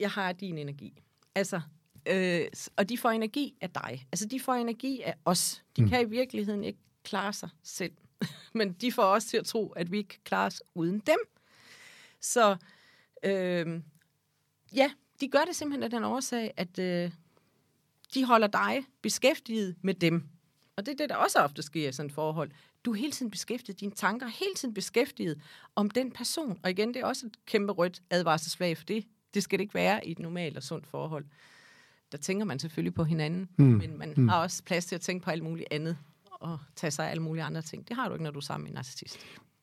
jeg 0.00 0.10
har 0.10 0.32
din 0.32 0.58
energi. 0.58 1.02
Altså, 1.34 1.60
øh, 2.06 2.46
og 2.76 2.88
de 2.88 2.98
får 2.98 3.10
energi 3.10 3.54
af 3.60 3.70
dig. 3.70 4.06
Altså, 4.12 4.26
de 4.26 4.40
får 4.40 4.54
energi 4.54 5.02
af 5.02 5.14
os. 5.24 5.62
De 5.76 5.82
mm. 5.82 5.88
kan 5.88 6.00
i 6.00 6.10
virkeligheden 6.10 6.64
ikke 6.64 6.78
klare 7.04 7.32
sig 7.32 7.48
selv. 7.62 7.92
Men 8.54 8.72
de 8.72 8.92
får 8.92 9.04
os 9.04 9.24
til 9.24 9.36
at 9.36 9.46
tro, 9.46 9.68
at 9.68 9.92
vi 9.92 9.98
ikke 9.98 10.08
kan 10.08 10.20
klare 10.24 10.46
os 10.46 10.62
uden 10.74 10.98
dem. 10.98 11.18
Så 12.20 12.56
øh, 13.22 13.80
ja, 14.74 14.90
de 15.20 15.28
gør 15.28 15.44
det 15.44 15.56
simpelthen 15.56 15.82
af 15.82 15.90
den 15.90 16.04
årsag, 16.04 16.54
at 16.56 16.78
øh, 16.78 17.10
de 18.14 18.24
holder 18.24 18.46
dig 18.46 18.84
beskæftiget 19.02 19.76
med 19.82 19.94
dem. 19.94 20.28
Og 20.76 20.86
det 20.86 20.92
er 20.92 20.96
det, 20.96 21.08
der 21.08 21.16
også 21.16 21.38
ofte 21.38 21.62
sker 21.62 21.88
i 21.88 21.92
sådan 21.92 22.08
et 22.08 22.14
forhold. 22.14 22.50
Du 22.84 22.92
er 22.92 22.94
hele 22.94 23.12
tiden 23.12 23.30
beskæftiget, 23.30 23.80
dine 23.80 23.92
tanker 23.92 24.26
er 24.26 24.30
hele 24.30 24.54
tiden 24.56 24.74
beskæftiget 24.74 25.40
om 25.76 25.90
den 25.90 26.10
person. 26.10 26.58
Og 26.62 26.70
igen, 26.70 26.88
det 26.88 26.96
er 26.96 27.06
også 27.06 27.26
et 27.26 27.32
kæmpe 27.46 27.72
rødt 27.72 28.02
advarselsflag, 28.10 28.76
for 28.76 28.84
det, 28.84 29.04
det 29.34 29.42
skal 29.42 29.58
det 29.58 29.62
ikke 29.62 29.74
være 29.74 30.06
i 30.06 30.10
et 30.10 30.18
normalt 30.18 30.56
og 30.56 30.62
sundt 30.62 30.86
forhold. 30.86 31.24
Der 32.12 32.18
tænker 32.18 32.44
man 32.44 32.58
selvfølgelig 32.58 32.94
på 32.94 33.04
hinanden, 33.04 33.48
mm. 33.56 33.64
men 33.64 33.98
man 33.98 34.14
mm. 34.16 34.28
har 34.28 34.42
også 34.42 34.62
plads 34.64 34.86
til 34.86 34.94
at 34.94 35.00
tænke 35.00 35.24
på 35.24 35.30
alt 35.30 35.42
muligt 35.42 35.68
andet 35.70 35.96
og 36.30 36.58
tage 36.76 36.90
sig 36.90 37.06
af 37.06 37.10
alle 37.10 37.22
mulige 37.22 37.42
andre 37.42 37.62
ting. 37.62 37.88
Det 37.88 37.96
har 37.96 38.08
du 38.08 38.14
ikke, 38.14 38.24
når 38.24 38.30
du 38.30 38.38
er 38.38 38.42
sammen 38.42 38.64
med 38.64 38.70
en 38.70 38.74
narcissist. 38.74 39.18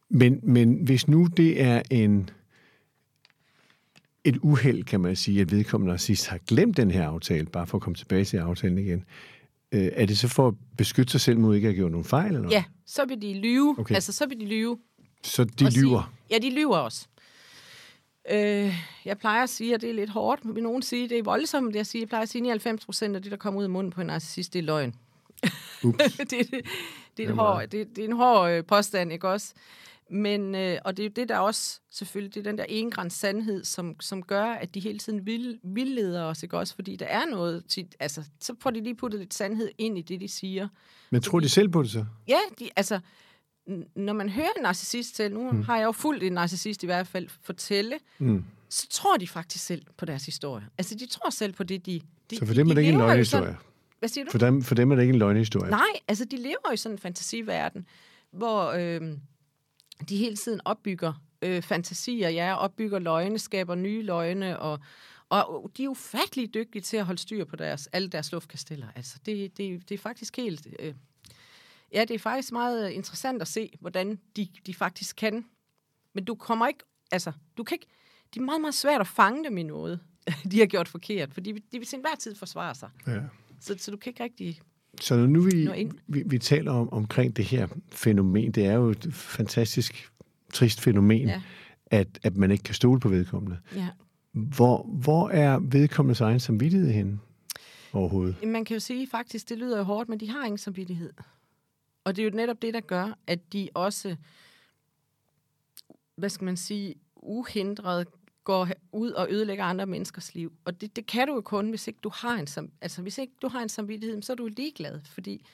Men, 0.10 0.40
men 0.44 0.86
hvis 0.86 1.08
nu 1.08 1.28
det 1.38 1.62
er 1.62 1.82
en 1.92 2.30
et 4.24 4.38
uheld, 4.42 4.84
kan 4.84 5.00
man 5.00 5.16
sige, 5.16 5.42
at 5.42 5.52
vedkommende 5.52 5.92
narcissist 5.92 6.28
har 6.28 6.38
glemt 6.38 6.78
den 6.78 6.92
her 6.92 7.08
aftale, 7.08 7.46
bare 7.46 7.68
for 7.68 7.78
at 7.78 7.82
komme 7.82 7.96
tilbage 7.96 8.26
til 8.26 8.38
aftalen 8.38 8.78
igen, 8.78 9.04
øh, 9.72 9.90
er 9.94 10.06
det 10.06 10.18
så 10.18 10.28
for 10.28 10.48
at 10.48 10.54
beskytte 10.78 11.12
sig 11.12 11.22
selv 11.22 11.40
mod 11.40 11.56
ikke 11.56 11.68
at 11.68 11.74
have 11.74 11.78
gjort 11.80 11.92
nogen 11.92 12.06
fejl? 12.06 12.28
Eller 12.28 12.40
hvad? 12.40 12.50
Ja, 12.52 12.64
så 12.86 13.06
vil 13.06 13.22
de 13.22 13.34
lyve. 13.40 13.76
Okay. 13.80 13.96
Altså, 13.96 14.12
så 14.12 14.26
vil 14.26 14.40
de 14.40 14.46
lyve. 14.46 14.78
Så 15.24 15.44
de 15.44 15.66
og 15.66 15.72
sige- 15.72 15.84
lyver? 15.84 16.14
Ja, 16.32 16.38
de 16.38 16.50
lyver 16.56 16.78
også. 16.78 17.08
Øh, 18.32 18.74
jeg 19.06 19.18
plejer 19.18 19.44
at 19.44 19.50
sige, 19.50 19.74
at 19.74 19.82
det 19.82 19.90
er 19.90 19.94
lidt 19.94 20.10
hårdt, 20.10 20.46
men 20.46 20.64
nogen 20.64 20.82
sige, 20.82 21.04
at 21.04 21.10
det 21.10 21.20
er 21.20 21.24
voldsomt, 21.24 21.76
jeg 21.76 21.86
siger. 21.86 22.02
Jeg 22.02 22.10
plejer 22.10 22.22
at 22.24 22.30
sige, 22.30 22.40
at 22.40 22.44
99 22.44 22.86
procent 22.86 23.16
af 23.16 23.22
det, 23.22 23.32
der 23.32 23.38
kommer 23.38 23.60
ud 23.60 23.64
af 23.64 23.70
munden 23.70 23.92
på 23.92 24.02
en 24.02 24.08
narcissist, 24.08 24.54
det 24.54 24.60
er 24.60 24.64
løgn. 24.64 24.96
Det, 25.82 25.92
det, 26.18 26.30
det, 27.18 27.24
er 27.24 27.28
er 27.28 27.32
en 27.32 27.38
hård, 27.38 27.68
det, 27.68 27.88
det 27.96 28.04
er 28.04 28.08
en 28.08 28.16
hård 28.16 28.52
øh, 28.52 28.64
påstand, 28.66 29.12
ikke 29.12 29.30
også? 29.30 29.54
Men, 30.12 30.56
øh, 30.56 30.78
og 30.86 30.98
det 30.98 31.04
er 31.04 31.08
jo 31.08 31.14
det, 31.16 31.30
der 31.30 31.38
også, 31.38 31.80
selvfølgelig, 31.92 32.34
det 32.36 32.40
er 32.40 32.44
den 32.52 32.58
der 32.58 32.66
engræns 32.70 33.14
sandhed, 33.14 33.64
som, 33.64 34.00
som 34.00 34.24
gør, 34.24 34.46
at 34.46 34.76
de 34.76 34.80
hele 34.80 35.00
tiden 35.00 35.26
vil, 35.26 35.60
vildleder 35.64 36.24
os, 36.24 36.44
ikke 36.44 36.58
også? 36.58 36.76
Fordi 36.76 36.96
der 36.96 37.06
er 37.06 37.26
noget, 37.26 37.64
tit, 37.68 37.96
altså, 38.00 38.24
så 38.40 38.56
får 38.60 38.70
de 38.70 38.82
lige 38.82 38.96
puttet 38.96 39.20
lidt 39.20 39.34
sandhed 39.34 39.70
ind 39.78 39.98
i 39.98 40.02
det, 40.02 40.22
de 40.22 40.28
siger. 40.28 40.68
Men 41.10 41.22
tror 41.22 41.40
de 41.40 41.50
selv 41.50 41.70
på 41.70 41.84
det 41.84 41.92
så? 41.92 42.06
Ja, 42.28 42.40
de, 42.60 42.70
altså, 42.76 43.00
når 43.96 44.14
man 44.14 44.30
hører 44.30 44.50
en 44.58 44.64
narcissist 44.64 45.16
til, 45.16 45.32
nu 45.32 45.52
mm. 45.52 45.64
har 45.64 45.78
jeg 45.78 45.86
jo 45.86 45.92
fuldt 45.92 46.24
en 46.24 46.34
narcissist 46.34 46.84
i 46.84 46.86
hvert 46.86 47.08
fald, 47.08 47.30
fortælle, 47.42 48.00
Mm. 48.20 48.44
så 48.70 48.88
tror 48.90 49.18
de 49.18 49.28
faktisk 49.28 49.66
selv 49.66 49.82
på 49.98 50.06
deres 50.06 50.26
historie. 50.26 50.66
Altså, 50.78 50.96
de 50.96 51.06
tror 51.06 51.30
selv 51.30 51.54
på 51.54 51.64
det, 51.64 51.86
de... 51.86 52.02
de 52.30 52.38
Så 52.38 52.46
for 52.46 52.54
dem 52.54 52.70
er 52.70 52.74
det 52.74 52.82
ikke 52.82 52.94
en? 52.94 53.26
Sådan, 53.26 53.56
hvad 54.00 54.10
siger 54.10 54.26
du? 54.26 54.32
For 54.32 54.38
dem, 54.38 54.64
for 54.64 54.76
dem 54.76 54.92
er 54.92 54.96
det 54.96 55.04
ikke 55.04 55.14
en 55.14 55.20
løgnehistorie? 55.20 55.72
Nej, 55.72 55.82
altså, 56.08 56.26
de 56.26 56.38
lever 56.38 56.68
jo 56.68 56.74
i 56.74 56.78
sådan 56.78 56.96
en 56.96 57.00
fantasiverden, 57.00 57.86
hvor 58.32 58.72
øh, 58.72 59.18
de 60.10 60.18
hele 60.18 60.36
tiden 60.36 60.62
opbygger 60.66 61.14
øh, 61.42 61.62
fantasier, 61.62 62.30
ja, 62.30 62.56
opbygger 62.56 63.00
løgne, 63.00 63.40
skaber 63.40 63.76
nye 63.76 64.02
løgne, 64.02 64.60
og, 64.60 64.80
og 65.30 65.72
de 65.78 65.84
er 65.84 65.88
ufattelig 65.88 66.54
dygtige 66.54 66.82
til 66.82 66.98
at 66.98 67.06
holde 67.06 67.22
styr 67.22 67.46
på 67.46 67.56
deres, 67.56 67.88
alle 67.88 68.08
deres 68.08 68.32
luftkasteller. 68.32 68.88
Altså, 68.96 69.18
det, 69.26 69.58
det, 69.58 69.90
det 69.90 69.96
er 69.96 70.00
faktisk 70.00 70.38
helt... 70.38 70.68
Øh, 70.80 70.94
ja, 71.94 72.02
det 72.02 72.12
er 72.12 72.20
faktisk 72.20 72.52
meget 72.52 72.90
interessant 72.90 73.42
at 73.42 73.48
se, 73.48 73.78
hvordan 73.80 74.20
de, 74.36 74.48
de 74.66 74.74
faktisk 74.74 75.16
kan. 75.16 75.46
Men 76.14 76.26
du 76.26 76.36
kommer 76.36 76.68
ikke... 76.68 76.84
Altså, 77.12 77.32
du 77.58 77.64
kan 77.64 77.76
ikke... 77.76 77.88
Det 78.34 78.40
er 78.40 78.44
meget, 78.44 78.62
meget 78.62 78.76
svært 78.76 79.02
at 79.02 79.08
fange 79.08 79.44
dem 79.44 79.58
i 79.58 79.64
noget, 79.64 80.00
de 80.52 80.60
har 80.60 80.66
gjort 80.66 80.88
forkert, 80.88 81.34
fordi 81.34 81.52
de, 81.52 81.60
de 81.72 81.80
vil 81.80 81.88
til 81.88 81.98
enhver 81.98 82.16
tid 82.16 82.36
forsvare 82.36 82.76
sig. 82.76 82.90
Ja. 83.08 83.22
Så, 83.60 83.76
så 83.78 83.92
du 83.92 83.98
kan 83.98 84.10
ikke 84.10 84.24
rigtig... 84.24 84.62
Så 85.02 85.18
når 85.18 85.26
nu 85.28 85.42
vi, 85.42 85.70
vi, 86.08 86.24
vi 86.26 86.40
taler 86.40 86.72
om, 86.72 86.94
omkring 86.94 87.38
det 87.38 87.46
her 87.46 87.68
fænomen, 87.92 88.52
det 88.52 88.66
er 88.66 88.74
jo 88.74 88.90
et 88.90 89.08
fantastisk 89.14 90.12
trist 90.54 90.82
fænomen, 90.82 91.28
Ja. 91.28 91.42
at, 91.86 92.20
at 92.24 92.38
man 92.38 92.52
ikke 92.52 92.64
kan 92.64 92.76
stole 92.76 93.00
på 93.00 93.10
vedkommende. 93.10 93.58
Ja. 93.76 93.88
Hvor, 94.32 94.84
hvor 94.84 95.30
er 95.30 95.60
vedkommendes 95.60 96.22
egen 96.22 96.40
samvittighed 96.40 96.92
henne 96.92 97.20
overhovedet? 97.94 98.36
Man 98.48 98.66
kan 98.66 98.74
jo 98.74 98.80
sige 98.80 99.08
faktisk, 99.12 99.50
det 99.50 99.58
lyder 99.58 99.78
jo 99.78 99.84
hårdt, 99.84 100.10
men 100.10 100.20
de 100.20 100.30
har 100.30 100.46
ingen 100.46 100.58
samvittighed. 100.58 101.14
Og 102.04 102.16
det 102.16 102.22
er 102.26 102.30
jo 102.30 102.36
netop 102.36 102.62
det, 102.62 102.74
der 102.74 102.80
gør, 102.80 103.18
at 103.28 103.54
de 103.54 103.70
også, 103.74 104.16
hvad 106.16 106.30
skal 106.30 106.46
man 106.46 106.58
sige, 106.58 106.96
uhindret 107.16 108.08
går 108.48 108.70
ud 108.92 109.12
og 109.12 109.28
ødelægger 109.32 109.64
andre 109.64 109.86
menneskers 109.86 110.36
liv. 110.36 110.54
Og 110.66 110.82
det, 110.82 110.96
det 110.96 111.06
kan 111.06 111.28
du 111.28 111.34
jo 111.34 111.42
kun, 111.42 111.70
hvis 111.70 111.88
ikke 111.88 112.00
du 112.04 112.12
har 112.14 112.34
en, 112.34 112.48
sam- 112.48 112.72
altså, 112.82 113.02
hvis 113.02 113.18
ikke 113.18 113.34
du 113.42 113.48
har 113.48 113.62
en 113.62 113.70
samvittighed, 113.70 114.22
så 114.22 114.34
er 114.34 114.36
du 114.36 114.48
ligeglad, 114.48 115.02
fordi 115.06 115.46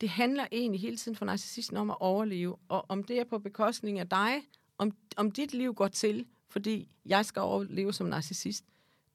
det 0.00 0.08
handler 0.08 0.46
egentlig 0.52 0.80
hele 0.80 0.96
tiden 0.96 1.16
for 1.16 1.24
narcissisten 1.24 1.76
om 1.76 1.90
at 1.90 1.96
overleve. 2.00 2.56
Og 2.68 2.86
om 2.88 3.04
det 3.04 3.20
er 3.20 3.24
på 3.24 3.38
bekostning 3.38 3.98
af 3.98 4.08
dig, 4.08 4.42
om, 4.78 4.92
om 5.16 5.30
dit 5.30 5.54
liv 5.54 5.74
går 5.74 5.88
til, 5.88 6.26
fordi 6.48 6.88
jeg 7.06 7.24
skal 7.24 7.42
overleve 7.42 7.92
som 7.92 8.06
narcissist, 8.06 8.64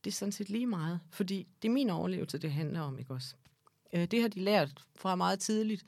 det 0.03 0.11
er 0.11 0.15
sådan 0.15 0.31
set 0.31 0.49
lige 0.49 0.67
meget. 0.67 0.99
Fordi 1.09 1.47
det 1.61 1.67
er 1.67 1.73
min 1.73 1.89
overlevelse, 1.89 2.37
det 2.37 2.51
handler 2.51 2.81
om, 2.81 2.99
ikke 2.99 3.13
også? 3.13 3.35
Øh, 3.93 4.05
det 4.05 4.21
har 4.21 4.27
de 4.27 4.39
lært 4.39 4.83
fra 4.95 5.15
meget 5.15 5.39
tidligt, 5.39 5.85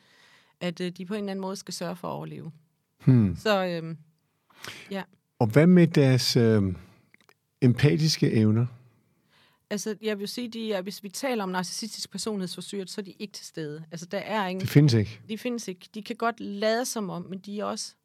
at 0.59 0.81
øh, 0.81 0.91
de 0.91 1.05
på 1.05 1.13
en 1.13 1.19
eller 1.19 1.31
anden 1.31 1.41
måde 1.41 1.55
skal 1.55 1.73
sørge 1.73 1.95
for 1.95 2.07
at 2.07 2.13
overleve. 2.13 2.51
Hmm. 3.05 3.35
Så 3.35 3.65
øh, 3.65 3.95
ja. 4.91 5.03
Og 5.39 5.47
hvad 5.47 5.67
med 5.67 5.87
deres 5.87 6.35
øh, 6.35 6.73
empatiske 7.61 8.31
evner? 8.31 8.65
Altså, 9.69 9.95
jeg 10.01 10.19
vil 10.19 10.27
sige, 10.27 10.49
de 10.49 10.73
er, 10.73 10.81
hvis 10.81 11.03
vi 11.03 11.09
taler 11.09 11.43
om 11.43 11.49
narcissistisk 11.49 12.11
personlighedsforstyrrelse, 12.11 12.93
så 12.93 13.01
er 13.01 13.05
de 13.05 13.11
ikke 13.11 13.33
til 13.33 13.45
stede. 13.45 13.83
Altså, 13.91 14.05
der 14.05 14.17
er 14.17 14.47
ingen... 14.47 14.61
Det 14.61 14.69
findes 14.69 14.93
ikke. 14.93 15.21
De 15.29 15.37
findes 15.37 15.67
ikke. 15.67 15.89
De 15.93 16.03
kan 16.03 16.15
godt 16.15 16.39
lade 16.39 16.85
som 16.85 17.09
om, 17.09 17.21
men 17.29 17.39
de 17.39 17.59
er 17.59 17.65
også 17.65 17.95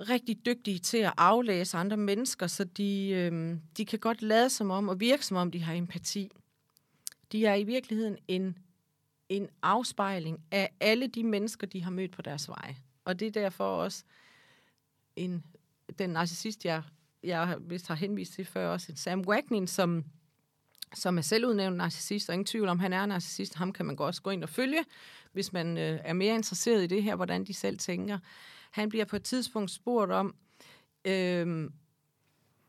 rigtig 0.00 0.46
dygtige 0.46 0.78
til 0.78 0.98
at 0.98 1.12
aflæse 1.16 1.76
andre 1.76 1.96
mennesker, 1.96 2.46
så 2.46 2.64
de, 2.64 3.08
øh, 3.08 3.56
de 3.76 3.84
kan 3.84 3.98
godt 3.98 4.22
lade 4.22 4.50
som 4.50 4.70
om 4.70 4.88
og 4.88 5.00
virke 5.00 5.26
som 5.26 5.36
om, 5.36 5.50
de 5.50 5.62
har 5.62 5.74
empati. 5.74 6.30
De 7.32 7.46
er 7.46 7.54
i 7.54 7.64
virkeligheden 7.64 8.16
en, 8.28 8.58
en 9.28 9.48
afspejling 9.62 10.40
af 10.50 10.70
alle 10.80 11.06
de 11.06 11.24
mennesker, 11.24 11.66
de 11.66 11.82
har 11.82 11.90
mødt 11.90 12.12
på 12.12 12.22
deres 12.22 12.48
vej. 12.48 12.74
Og 13.04 13.20
det 13.20 13.26
er 13.26 13.32
derfor 13.32 13.64
også 13.64 14.04
en, 15.16 15.44
den 15.98 16.10
narcissist, 16.10 16.64
jeg, 16.64 16.82
jeg 17.22 17.56
vist 17.60 17.88
har 17.88 17.94
henvist 17.94 18.32
til 18.32 18.44
før, 18.44 18.68
også 18.68 18.92
Sam 18.96 19.20
Wagnin, 19.20 19.66
som, 19.66 20.04
som 20.94 21.18
er 21.18 21.22
selvudnævnt 21.22 21.76
narcissist, 21.76 22.28
og 22.28 22.34
ingen 22.34 22.46
tvivl 22.46 22.68
om, 22.68 22.78
han 22.78 22.92
er 22.92 23.06
narcissist. 23.06 23.54
Ham 23.54 23.72
kan 23.72 23.86
man 23.86 23.96
godt 23.96 24.06
også 24.08 24.22
gå 24.22 24.30
ind 24.30 24.42
og 24.42 24.48
følge, 24.48 24.84
hvis 25.32 25.52
man 25.52 25.78
øh, 25.78 26.00
er 26.04 26.12
mere 26.12 26.34
interesseret 26.34 26.84
i 26.84 26.86
det 26.86 27.02
her, 27.02 27.16
hvordan 27.16 27.44
de 27.44 27.54
selv 27.54 27.78
tænker. 27.78 28.18
Han 28.70 28.88
bliver 28.88 29.04
på 29.04 29.16
et 29.16 29.22
tidspunkt 29.22 29.70
spurgt 29.70 30.12
om, 30.12 30.34
øh, 31.04 31.70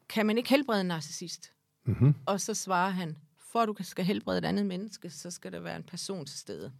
kan 0.09 0.25
man 0.25 0.37
ikke 0.37 0.49
helbrede 0.49 0.81
en 0.81 0.87
narcissist? 0.87 1.53
Mm-hmm. 1.85 2.15
Og 2.25 2.41
så 2.41 2.53
svarer 2.53 2.89
han, 2.89 3.17
for 3.37 3.59
at 3.59 3.67
du 3.67 3.75
skal 3.81 4.05
helbrede 4.05 4.37
et 4.37 4.45
andet 4.45 4.65
menneske, 4.65 5.09
så 5.09 5.31
skal 5.31 5.51
der 5.51 5.59
være 5.59 5.75
en 5.75 5.83
person 5.83 6.25
til 6.25 6.39
stede. 6.39 6.71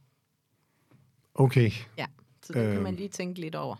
Okay. 1.33 1.71
Ja, 1.97 2.05
så 2.43 2.53
det 2.53 2.59
øh, 2.59 2.65
kan 2.65 2.73
Øhm. 2.75 2.83
man 2.83 2.95
lige 2.95 3.09
tænke 3.09 3.41
lidt 3.41 3.55
over. 3.55 3.75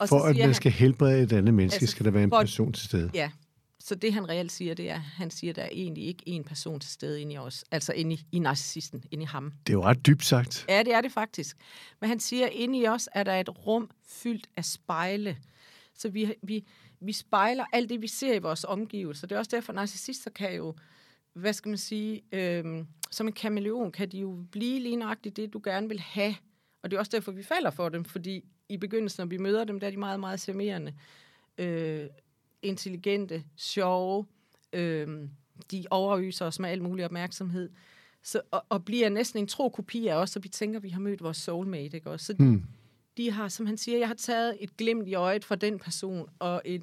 Og 0.00 0.08
For 0.08 0.18
at 0.20 0.36
man 0.36 0.44
han- 0.44 0.54
skal 0.54 0.72
helbrede 0.72 1.22
et 1.22 1.32
andet 1.32 1.54
menneske, 1.54 1.82
Altså, 1.82 1.90
skal 1.92 2.04
der 2.04 2.10
være 2.10 2.22
en 2.24 2.30
for- 2.30 2.40
person 2.40 2.72
til 2.72 2.84
stede. 2.84 3.10
Ja, 3.14 3.30
så 3.80 3.94
det 3.94 4.12
han 4.12 4.28
reelt 4.28 4.52
siger, 4.52 4.74
det 4.74 4.90
er, 4.90 4.94
at 4.94 5.00
han 5.00 5.30
siger, 5.30 5.50
at 5.52 5.56
der 5.56 5.62
er 5.62 5.68
egentlig 5.72 6.04
ikke 6.06 6.22
en 6.26 6.44
person 6.44 6.80
til 6.80 6.90
stede 6.90 7.20
inde 7.20 7.34
i 7.34 7.38
os. 7.38 7.64
Altså 7.70 7.92
inde 7.92 8.14
i, 8.14 8.20
i 8.32 8.38
narcissisten, 8.38 9.04
inde 9.10 9.22
i 9.22 9.26
ham. 9.26 9.52
Det 9.66 9.72
er 9.72 9.74
jo 9.74 9.82
ret 9.84 10.06
dybt 10.06 10.24
sagt. 10.24 10.66
Ja, 10.68 10.82
det 10.82 10.94
er 10.94 11.00
det 11.00 11.12
faktisk. 11.12 11.56
Men 12.00 12.08
han 12.08 12.20
siger, 12.20 12.46
at 12.46 12.52
inde 12.52 12.78
i 12.78 12.86
os 12.86 13.08
er 13.12 13.22
der 13.22 13.40
et 13.40 13.66
rum 13.66 13.90
fyldt 14.08 14.48
af 14.56 14.64
spejle. 14.64 15.36
Så 15.94 16.08
vi, 16.08 16.32
vi, 16.42 16.64
vi 17.00 17.12
spejler 17.12 17.64
alt 17.72 17.88
det, 17.90 18.02
vi 18.02 18.08
ser 18.08 18.34
i 18.34 18.38
vores 18.38 18.64
omgivelser. 18.64 19.26
Det 19.26 19.34
er 19.34 19.38
også 19.38 19.50
derfor, 19.56 19.72
at 19.72 19.74
narcissister 19.76 20.30
kan 20.30 20.54
jo, 20.56 20.74
hvad 21.34 21.52
skal 21.52 21.68
man 21.68 21.78
sige, 21.78 22.22
øhm, 22.32 22.86
som 23.10 23.26
en 23.26 23.32
kameleon 23.32 23.92
kan 23.92 24.08
de 24.08 24.18
jo 24.18 24.44
blive 24.50 24.80
lige 24.80 24.96
nøjagtigt 24.96 25.36
det, 25.36 25.52
du 25.52 25.60
gerne 25.64 25.88
vil 25.88 26.00
have. 26.00 26.34
Og 26.82 26.90
det 26.90 26.96
er 26.96 27.00
også 27.00 27.10
derfor, 27.14 27.32
vi 27.32 27.42
falder 27.42 27.70
for 27.70 27.88
dem, 27.88 28.04
fordi 28.04 28.44
i 28.68 28.76
begyndelsen, 28.76 29.20
når 29.20 29.26
vi 29.26 29.38
møder 29.38 29.64
dem, 29.64 29.80
der 29.80 29.86
er 29.86 29.90
de 29.90 29.96
meget, 29.96 30.20
meget 30.20 30.40
charmerende, 30.40 30.94
øh, 31.58 32.06
intelligente, 32.62 33.44
sjove, 33.56 34.26
øh, 34.72 35.28
de 35.70 35.84
overøser 35.90 36.46
os 36.46 36.58
med 36.58 36.70
al 36.70 36.82
mulig 36.82 37.04
opmærksomhed. 37.04 37.70
Så, 38.22 38.40
og, 38.50 38.64
og 38.68 38.84
bliver 38.84 39.08
næsten 39.08 39.38
en 39.38 39.46
tro 39.46 39.68
kopi 39.68 40.06
af 40.06 40.14
os, 40.14 40.30
så 40.30 40.40
vi 40.40 40.48
tænker, 40.48 40.78
at 40.78 40.82
vi 40.82 40.88
har 40.88 41.00
mødt 41.00 41.22
vores 41.22 41.36
soulmate. 41.36 41.96
Ikke? 41.96 42.10
Også, 42.10 42.26
så 42.26 42.32
de, 42.32 42.38
Hmm. 42.38 42.64
de 43.16 43.30
har, 43.30 43.48
som 43.48 43.66
han 43.66 43.76
siger, 43.76 43.98
jeg 43.98 44.08
har 44.08 44.14
taget 44.14 44.56
et 44.60 44.76
glimt 44.76 45.08
i 45.08 45.14
øjet 45.14 45.44
fra 45.44 45.54
den 45.54 45.78
person, 45.78 46.28
og 46.38 46.62
et, 46.64 46.82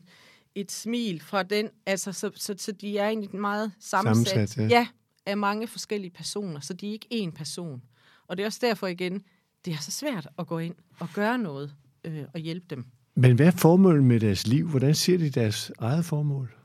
et 0.55 0.71
smil 0.71 1.21
fra 1.21 1.43
den. 1.43 1.69
Altså, 1.85 2.11
så, 2.11 2.31
så, 2.35 2.55
så 2.57 2.71
de 2.71 2.97
er 2.97 3.07
egentlig 3.07 3.35
meget 3.35 3.71
sammensat, 3.79 4.27
Sammensat, 4.27 4.57
ja. 4.63 4.67
ja, 4.67 4.87
af 5.25 5.37
mange 5.37 5.67
forskellige 5.67 6.11
personer, 6.11 6.59
så 6.59 6.73
de 6.73 6.87
er 6.87 6.91
ikke 6.91 7.07
én 7.11 7.31
person. 7.31 7.81
Og 8.27 8.37
det 8.37 8.43
er 8.43 8.47
også 8.47 8.59
derfor 8.61 8.87
igen, 8.87 9.23
det 9.65 9.73
er 9.73 9.77
så 9.77 9.91
svært 9.91 10.27
at 10.37 10.47
gå 10.47 10.59
ind 10.59 10.75
og 10.99 11.09
gøre 11.13 11.37
noget 11.37 11.75
øh, 12.03 12.23
og 12.33 12.39
hjælpe 12.39 12.65
dem. 12.69 12.85
Men 13.15 13.35
hvad 13.35 13.47
er 13.47 13.51
formålet 13.51 14.03
med 14.03 14.19
deres 14.19 14.47
liv? 14.47 14.69
Hvordan 14.69 14.95
ser 14.95 15.17
de 15.17 15.29
deres 15.29 15.71
eget 15.79 16.05
formål? 16.05 16.55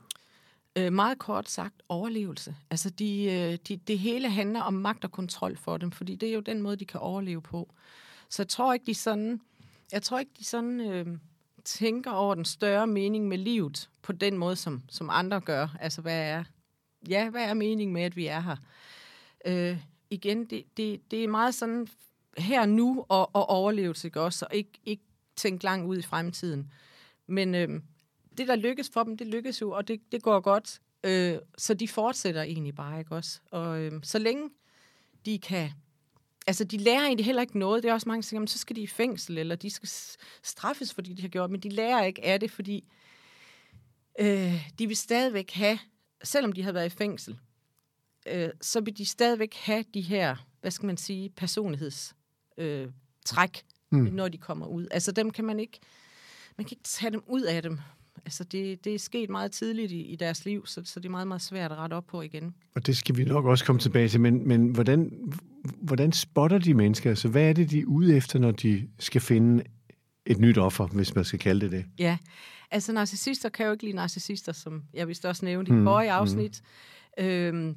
Øh, 0.75 0.93
meget 0.93 1.19
kort 1.19 1.49
sagt, 1.49 1.81
overlevelse. 1.89 2.55
Altså, 2.69 2.89
de, 2.89 3.23
øh, 3.23 3.57
de, 3.67 3.77
det 3.77 3.99
hele 3.99 4.29
handler 4.29 4.61
om 4.61 4.73
magt 4.73 5.03
og 5.03 5.11
kontrol 5.11 5.57
for 5.57 5.77
dem, 5.77 5.91
fordi 5.91 6.15
det 6.15 6.29
er 6.29 6.33
jo 6.33 6.39
den 6.39 6.61
måde, 6.61 6.75
de 6.75 6.85
kan 6.85 6.99
overleve 6.99 7.41
på. 7.41 7.73
Så 8.29 8.41
jeg 8.41 8.47
tror 8.47 8.73
ikke, 8.73 8.85
de 8.85 8.93
sådan, 8.93 9.41
jeg 9.91 10.01
tror 10.03 10.19
ikke, 10.19 10.31
de 10.39 10.45
sådan 10.45 10.79
øh, 10.79 11.17
tænker 11.65 12.11
over 12.11 12.35
den 12.35 12.45
større 12.45 12.87
mening 12.87 13.27
med 13.27 13.37
livet 13.37 13.89
på 14.01 14.11
den 14.11 14.37
måde, 14.37 14.55
som, 14.55 14.81
som 14.89 15.09
andre 15.09 15.41
gør. 15.41 15.67
Altså, 15.79 16.01
hvad 16.01 16.19
er, 16.19 16.43
ja, 17.09 17.29
hvad 17.29 17.43
er 17.43 17.53
meningen 17.53 17.93
med, 17.93 18.01
at 18.01 18.15
vi 18.15 18.25
er 18.25 18.39
her? 18.39 18.55
Øh, 19.45 19.77
igen, 20.09 20.45
det, 20.45 20.63
det, 20.77 21.11
det 21.11 21.23
er 21.23 21.27
meget 21.27 21.55
sådan 21.55 21.87
her 22.37 22.65
nu 22.65 23.05
og, 23.09 23.35
og 23.35 23.49
overlevelse, 23.49 24.07
ikke 24.07 24.21
også? 24.21 24.45
Og 24.45 24.55
ikke, 24.55 24.71
ikke 24.85 25.03
tænke 25.35 25.63
langt 25.63 25.87
ud 25.87 25.97
i 25.97 26.01
fremtiden. 26.01 26.71
Men 27.27 27.55
øh, 27.55 27.81
det, 28.37 28.47
der 28.47 28.55
lykkes 28.55 28.89
for 28.93 29.03
dem, 29.03 29.17
det 29.17 29.27
lykkes 29.27 29.61
jo, 29.61 29.71
og 29.71 29.87
det, 29.87 30.01
det 30.11 30.23
går 30.23 30.39
godt. 30.39 30.81
Øh, 31.03 31.37
så 31.57 31.73
de 31.73 31.87
fortsætter 31.87 32.41
egentlig 32.41 32.75
bare, 32.75 32.99
ikke 32.99 33.15
også? 33.15 33.39
Og 33.51 33.79
øh, 33.79 33.91
så 34.03 34.19
længe 34.19 34.49
de 35.25 35.39
kan... 35.39 35.69
Altså, 36.47 36.63
de 36.63 36.77
lærer 36.77 37.01
egentlig 37.01 37.25
heller 37.25 37.41
ikke 37.41 37.59
noget. 37.59 37.83
Det 37.83 37.89
er 37.89 37.93
også 37.93 38.09
mange, 38.09 38.21
der 38.21 38.25
siger, 38.25 38.45
så 38.45 38.57
skal 38.57 38.75
de 38.75 38.81
i 38.81 38.87
fængsel, 38.87 39.37
eller 39.37 39.55
de 39.55 39.69
skal 39.69 39.89
straffes, 40.43 40.93
fordi 40.93 41.13
de 41.13 41.21
har 41.21 41.29
gjort, 41.29 41.51
men 41.51 41.59
de 41.59 41.69
lærer 41.69 42.03
ikke 42.03 42.25
af 42.25 42.39
det, 42.39 42.51
fordi 42.51 42.91
øh, 44.19 44.71
de 44.79 44.87
vil 44.87 44.97
stadigvæk 44.97 45.51
have, 45.51 45.79
selvom 46.23 46.53
de 46.53 46.63
har 46.63 46.71
været 46.71 46.85
i 46.85 46.97
fængsel, 46.97 47.39
øh, 48.25 48.49
så 48.61 48.81
vil 48.81 48.97
de 48.97 49.05
stadigvæk 49.05 49.53
have 49.53 49.85
de 49.93 50.01
her, 50.01 50.35
hvad 50.61 50.71
skal 50.71 50.85
man 50.85 50.97
sige, 50.97 51.29
personligheds 51.29 52.15
øh, 52.57 52.87
træk, 53.25 53.61
Mm. 53.93 53.99
når 54.13 54.27
de 54.27 54.37
kommer 54.37 54.65
ud. 54.67 54.87
Altså, 54.91 55.11
dem 55.11 55.31
kan 55.31 55.45
man 55.45 55.59
ikke, 55.59 55.79
man 56.57 56.65
kan 56.65 56.71
ikke 56.71 56.83
tage 56.83 57.11
dem 57.11 57.23
ud 57.27 57.41
af 57.41 57.61
dem. 57.61 57.79
Altså, 58.25 58.43
det, 58.43 58.83
det 58.85 58.95
er 58.95 58.99
sket 58.99 59.29
meget 59.29 59.51
tidligt 59.51 59.91
i, 59.91 60.01
i 60.01 60.15
deres 60.15 60.45
liv, 60.45 60.65
så, 60.65 60.81
så 60.85 60.99
det 60.99 61.05
er 61.05 61.09
meget, 61.09 61.27
meget 61.27 61.41
svært 61.41 61.71
at 61.71 61.77
rette 61.77 61.93
op 61.93 62.07
på 62.07 62.21
igen. 62.21 62.55
Og 62.75 62.85
det 62.87 62.97
skal 62.97 63.17
vi 63.17 63.23
nok 63.23 63.45
også 63.45 63.65
komme 63.65 63.79
tilbage 63.79 64.07
til, 64.09 64.21
men, 64.21 64.47
men 64.47 64.67
hvordan, 64.69 65.31
hvordan 65.81 66.11
spotter 66.11 66.57
de 66.57 66.73
mennesker? 66.73 67.09
Altså, 67.09 67.27
hvad 67.27 67.43
er 67.49 67.53
det, 67.53 67.69
de 67.71 67.79
er 67.79 67.85
ude 67.85 68.15
efter, 68.17 68.39
når 68.39 68.51
de 68.51 68.87
skal 68.99 69.21
finde 69.21 69.63
et 70.25 70.37
nyt 70.39 70.57
offer, 70.57 70.87
hvis 70.87 71.15
man 71.15 71.25
skal 71.25 71.39
kalde 71.39 71.61
det 71.61 71.71
det? 71.71 71.85
Ja, 71.99 72.17
altså 72.71 72.93
narcissister 72.93 73.49
kan 73.49 73.65
jo 73.65 73.71
ikke 73.71 73.83
lide 73.83 73.95
narcissister, 73.95 74.51
som 74.51 74.83
jeg 74.93 75.07
vist 75.07 75.25
også 75.25 75.45
nævnte 75.45 75.69
i 75.69 75.75
Mm, 75.75 75.83
forrige 75.83 76.11
afsnit. 76.11 76.61
Øhm, 77.17 77.75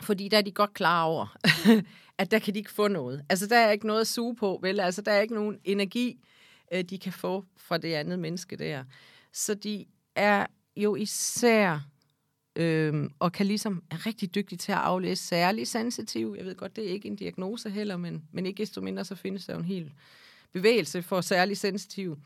fordi 0.00 0.28
der 0.28 0.38
er 0.38 0.42
de 0.42 0.52
godt 0.52 0.74
klar 0.74 1.04
over, 1.04 1.36
at 2.18 2.30
der 2.30 2.38
kan 2.38 2.54
de 2.54 2.58
ikke 2.58 2.72
få 2.72 2.88
noget. 2.88 3.24
Altså 3.28 3.46
der 3.46 3.56
er 3.56 3.70
ikke 3.70 3.86
noget 3.86 4.00
at 4.00 4.06
suge 4.06 4.36
på, 4.36 4.58
vel? 4.62 4.80
Altså 4.80 5.02
der 5.02 5.12
er 5.12 5.20
ikke 5.20 5.34
nogen 5.34 5.58
energi, 5.64 6.24
øh, 6.72 6.84
de 6.84 6.98
kan 6.98 7.12
få 7.12 7.44
fra 7.56 7.78
det 7.78 7.94
andet 7.94 8.18
menneske 8.18 8.56
der. 8.56 8.84
Så 9.32 9.54
de 9.54 9.86
er 10.14 10.46
jo 10.76 10.94
især 10.96 11.80
øhm, 12.56 13.10
og 13.18 13.32
kan 13.32 13.46
ligesom 13.46 13.82
er 13.90 14.06
rigtig 14.06 14.34
dygtige 14.34 14.58
til 14.58 14.72
at 14.72 14.78
aflæse 14.78 15.24
særlig 15.24 15.68
sensitiv. 15.68 16.34
Jeg 16.38 16.44
ved 16.44 16.54
godt, 16.54 16.76
det 16.76 16.84
er 16.84 16.92
ikke 16.92 17.08
en 17.08 17.16
diagnose 17.16 17.70
heller, 17.70 17.96
men, 17.96 18.24
men 18.32 18.46
ikke 18.46 18.58
desto 18.58 18.80
mindre, 18.80 19.04
så 19.04 19.14
findes 19.14 19.46
der 19.46 19.52
jo 19.52 19.58
en 19.58 19.64
hel 19.64 19.92
bevægelse 20.52 21.02
for 21.02 21.20
særlig 21.20 21.56
sensitiv. 21.56 22.18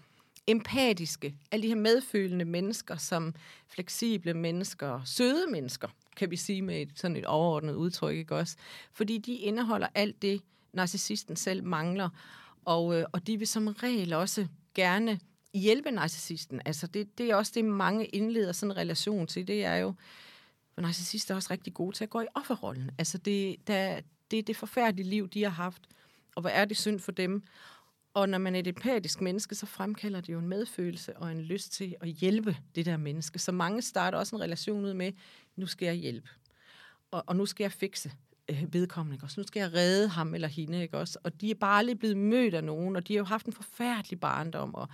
Empatiske, 0.46 1.34
alle 1.50 1.62
de 1.62 1.68
her 1.68 1.74
medfølende 1.74 2.44
mennesker, 2.44 2.96
som 2.96 3.34
fleksible 3.66 4.34
mennesker, 4.34 5.00
søde 5.04 5.46
mennesker, 5.50 5.88
kan 6.18 6.30
vi 6.30 6.36
sige 6.36 6.62
med 6.62 6.82
et, 6.82 6.90
sådan 6.94 7.16
et 7.16 7.24
overordnet 7.24 7.74
udtryk, 7.74 8.16
ikke 8.16 8.36
også? 8.36 8.56
Fordi 8.92 9.18
de 9.18 9.34
indeholder 9.34 9.86
alt 9.94 10.22
det, 10.22 10.42
narcissisten 10.72 11.36
selv 11.36 11.64
mangler, 11.64 12.08
og, 12.64 12.98
øh, 12.98 13.04
og 13.12 13.26
de 13.26 13.38
vil 13.38 13.48
som 13.48 13.66
regel 13.66 14.12
også 14.12 14.46
gerne 14.74 15.20
hjælpe 15.54 15.90
narcissisten. 15.90 16.62
Altså 16.64 16.86
det, 16.86 17.18
det 17.18 17.30
er 17.30 17.34
også 17.34 17.52
det, 17.54 17.64
mange 17.64 18.06
indleder 18.06 18.52
sådan 18.52 18.70
en 18.70 18.76
relation 18.76 19.26
til. 19.26 19.48
Det 19.48 19.64
er 19.64 19.74
jo, 19.74 19.94
for 20.74 20.80
narcissister 20.80 21.34
er 21.34 21.36
også 21.36 21.48
rigtig 21.50 21.74
gode 21.74 21.96
til 21.96 22.04
at 22.04 22.10
gå 22.10 22.20
i 22.20 22.26
offerrollen. 22.34 22.90
Altså 22.98 23.18
det, 23.18 23.56
der, 23.66 24.00
det 24.30 24.38
er 24.38 24.42
det 24.42 24.56
forfærdelige 24.56 25.08
liv, 25.08 25.28
de 25.28 25.42
har 25.42 25.50
haft, 25.50 25.82
og 26.34 26.40
hvor 26.40 26.50
er 26.50 26.64
det 26.64 26.76
synd 26.76 27.00
for 27.00 27.12
dem. 27.12 27.42
Og 28.14 28.28
når 28.28 28.38
man 28.38 28.54
er 28.54 28.60
et 28.60 28.66
empatisk 28.66 29.20
menneske, 29.20 29.54
så 29.54 29.66
fremkalder 29.66 30.20
det 30.20 30.32
jo 30.32 30.38
en 30.38 30.48
medfølelse 30.48 31.16
og 31.16 31.32
en 31.32 31.40
lyst 31.40 31.72
til 31.72 31.96
at 32.00 32.08
hjælpe 32.08 32.56
det 32.74 32.86
der 32.86 32.96
menneske. 32.96 33.38
Så 33.38 33.52
mange 33.52 33.82
starter 33.82 34.18
også 34.18 34.36
en 34.36 34.42
relation 34.42 34.84
ud 34.84 34.94
med, 34.94 35.12
nu 35.56 35.66
skal 35.66 35.86
jeg 35.86 35.94
hjælpe. 35.94 36.28
Og, 37.10 37.24
og 37.26 37.36
nu 37.36 37.46
skal 37.46 37.64
jeg 37.64 37.72
fikse 37.72 38.12
øh, 38.48 38.74
vedkommende, 38.74 39.14
ikke 39.14 39.24
også? 39.24 39.40
Nu 39.40 39.46
skal 39.46 39.60
jeg 39.60 39.74
redde 39.74 40.08
ham 40.08 40.34
eller 40.34 40.48
hende, 40.48 40.82
ikke 40.82 40.98
også? 40.98 41.18
Og 41.22 41.40
de 41.40 41.50
er 41.50 41.54
bare 41.54 41.78
aldrig 41.78 41.98
blevet 41.98 42.16
mødt 42.16 42.54
af 42.54 42.64
nogen, 42.64 42.96
og 42.96 43.08
de 43.08 43.12
har 43.12 43.18
jo 43.18 43.24
haft 43.24 43.46
en 43.46 43.52
forfærdelig 43.52 44.20
barndom, 44.20 44.74
og, 44.74 44.88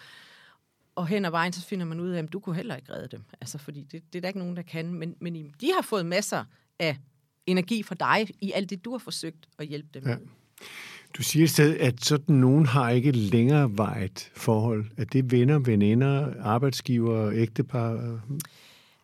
og 0.95 1.07
hen 1.07 1.25
ad 1.25 1.31
vejen, 1.31 1.53
så 1.53 1.63
finder 1.63 1.87
man 1.87 2.01
ud 2.01 2.11
af, 2.11 2.23
at 2.23 2.33
du 2.33 2.41
kunne 2.41 2.57
heller 2.57 2.77
ikke 2.77 2.93
redde 2.93 3.09
dem. 3.09 3.25
Altså, 3.41 3.59
fordi 3.59 3.83
det, 3.83 4.13
det 4.13 4.19
er 4.19 4.21
der 4.21 4.29
ikke 4.29 4.39
nogen, 4.39 4.57
der 4.57 4.63
kan. 4.63 4.95
Men, 4.95 5.17
men 5.21 5.55
de 5.61 5.73
har 5.75 5.83
fået 5.83 6.07
masser 6.07 6.45
af 6.79 6.99
energi 7.47 7.83
fra 7.83 7.95
dig 7.95 8.29
i 8.41 8.53
alt 8.53 8.71
det, 8.71 8.85
du 8.85 8.91
har 8.91 8.99
forsøgt 8.99 9.49
at 9.59 9.67
hjælpe 9.67 9.89
dem 9.95 10.07
Ja. 10.09 10.17
Du 11.17 11.23
siger 11.23 11.45
i 11.45 11.47
stedet, 11.47 11.75
at 11.75 12.05
sådan 12.05 12.37
nogen 12.37 12.67
har 12.67 12.91
ikke 12.91 13.09
et 13.09 13.17
længere 13.17 13.77
vejet 13.77 14.31
forhold. 14.37 14.85
At 14.97 15.13
det 15.13 15.19
er 15.19 15.23
venner, 15.23 15.59
veninder, 15.59 16.35
arbejdsgiver, 16.41 17.33
ægtepar. 17.33 18.21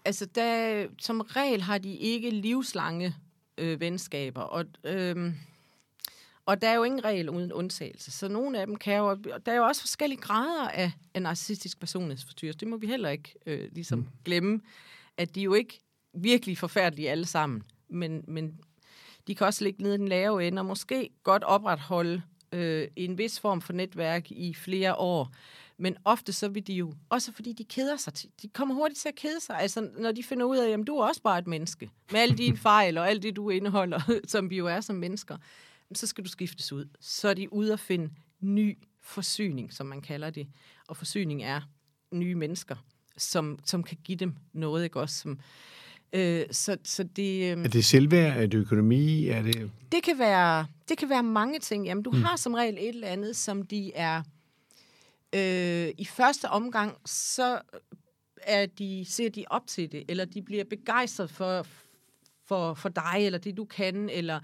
Altså, 0.05 0.27
der, 0.35 0.87
som 0.99 1.21
regel 1.21 1.63
har 1.63 1.79
de 1.79 1.95
ikke 1.95 2.31
livslange 2.31 3.15
øh, 3.59 3.81
venskaber, 3.81 4.41
og, 4.41 4.65
øh, 4.85 5.33
Og 6.47 6.63
der 6.63 6.69
er 6.69 6.75
jo 6.75 6.83
ingen 6.83 7.05
regel 7.05 7.31
uden 7.31 7.53
undtagelse. 7.53 8.11
Så 8.11 8.29
nogle 8.29 8.61
af 8.61 8.67
dem 8.67 8.77
kan 8.77 8.97
jo... 8.97 9.15
Der 9.15 9.53
er 9.53 9.57
jo 9.57 9.65
også 9.65 9.81
forskellige 9.81 10.21
grader 10.21 10.69
af, 10.69 10.93
af 11.15 11.23
narcissistisk 11.23 11.81
personlighedsforstyrrelse. 11.81 12.59
Det 12.59 12.69
må 12.69 12.77
vi 12.77 12.87
heller 12.87 13.09
ikke 13.09 13.35
øh, 13.47 13.69
ligesom 13.73 13.99
mm. 13.99 14.07
glemme, 14.25 14.61
at 15.17 15.35
de 15.35 15.41
jo 15.43 15.55
ikke 15.55 15.81
virkelig 16.15 16.59
forfærdelige 16.59 17.11
alle 17.11 17.27
sammen. 17.27 17.63
Men, 17.89 18.25
men 18.29 18.53
de 19.31 19.35
kan 19.35 19.47
også 19.47 19.65
ligge 19.65 19.83
nede 19.83 19.95
i 19.95 19.99
den 19.99 20.09
lave 20.09 20.47
ende, 20.47 20.61
og 20.61 20.67
måske 20.67 21.11
godt 21.23 21.45
opretholde 21.45 22.23
øh, 22.53 22.89
en 22.97 23.19
vis 23.19 23.41
form 23.41 23.61
for 23.61 23.73
netværk 23.73 24.31
i 24.31 24.55
flere 24.55 24.95
år. 24.95 25.33
Men 25.77 25.97
ofte 26.05 26.33
så 26.33 26.49
vil 26.49 26.67
de 26.67 26.73
jo, 26.73 26.95
også 27.09 27.33
fordi 27.33 27.53
de 27.53 27.65
keder 27.65 27.97
sig, 27.97 28.13
de 28.43 28.49
kommer 28.49 28.75
hurtigt 28.75 29.01
til 29.01 29.09
at 29.09 29.15
kede 29.15 29.41
sig. 29.41 29.61
Altså 29.61 29.89
når 29.99 30.13
de 30.13 30.23
finder 30.23 30.47
ud 30.47 30.57
af, 30.57 30.71
at 30.71 30.87
du 30.87 30.97
er 30.97 31.07
også 31.07 31.23
bare 31.23 31.39
et 31.39 31.47
menneske, 31.47 31.91
med 32.13 32.21
alle 32.21 32.37
dine 32.39 32.57
fejl 32.69 32.99
og 32.99 33.09
alt 33.09 33.23
det, 33.23 33.37
du 33.37 33.51
indeholder, 33.51 34.01
som 34.27 34.51
vi 34.51 34.57
jo 34.57 34.67
er 34.67 34.81
som 34.81 34.97
mennesker, 34.97 35.37
så 35.95 36.07
skal 36.07 36.25
du 36.25 36.29
skiftes 36.29 36.73
ud. 36.73 36.89
Så 37.01 37.29
er 37.29 37.35
de 37.35 37.53
ude 37.53 37.73
at 37.73 37.81
finde 37.81 38.11
ny 38.41 38.79
forsyning, 39.01 39.73
som 39.73 39.87
man 39.87 40.01
kalder 40.03 40.31
det. 40.31 40.49
Og 40.89 40.97
forsyning 40.97 41.43
er 41.43 41.61
nye 42.13 42.35
mennesker, 42.35 42.77
som, 43.17 43.59
som 43.65 43.83
kan 43.83 43.99
give 44.05 44.17
dem 44.17 44.37
noget, 44.53 44.85
ikke 44.85 45.01
også? 45.01 45.19
Som, 45.19 45.41
øh, 46.13 46.47
så, 46.51 46.77
så 46.85 47.03
det, 47.03 47.57
øh, 47.57 47.65
er 47.65 47.69
det 47.69 47.85
selvværd? 47.85 48.37
Er 48.37 48.47
det 48.47 48.59
økonomi? 48.59 49.27
Er 49.27 49.43
det... 49.43 49.71
Det, 49.93 50.03
kan 50.03 50.19
være, 50.19 50.67
det 50.89 50.99
kan 50.99 51.09
være 51.09 51.23
mange 51.23 51.59
ting. 51.59 51.87
Jamen, 51.87 52.03
du 52.03 52.11
mm. 52.11 52.23
har 52.23 52.37
som 52.37 52.55
regel 52.55 52.75
et 52.75 52.89
eller 52.89 53.09
andet, 53.09 53.37
som 53.37 53.63
de 53.63 53.93
er... 53.95 54.23
Øh, 55.35 55.89
I 55.99 56.05
første 56.05 56.49
omgang, 56.49 56.97
så 57.07 57.61
er 58.43 58.67
de, 58.67 59.05
ser 59.09 59.29
de 59.29 59.45
op 59.51 59.67
til 59.67 59.93
det, 59.93 60.05
eller 60.09 60.25
de 60.25 60.43
bliver 60.43 60.65
begejstret 60.65 61.31
for, 61.31 61.67
for, 62.47 62.75
for 62.75 62.89
dig, 62.89 63.17
eller 63.19 63.39
det 63.39 63.57
du 63.57 63.65
kan, 63.65 64.11
eller 64.11 64.41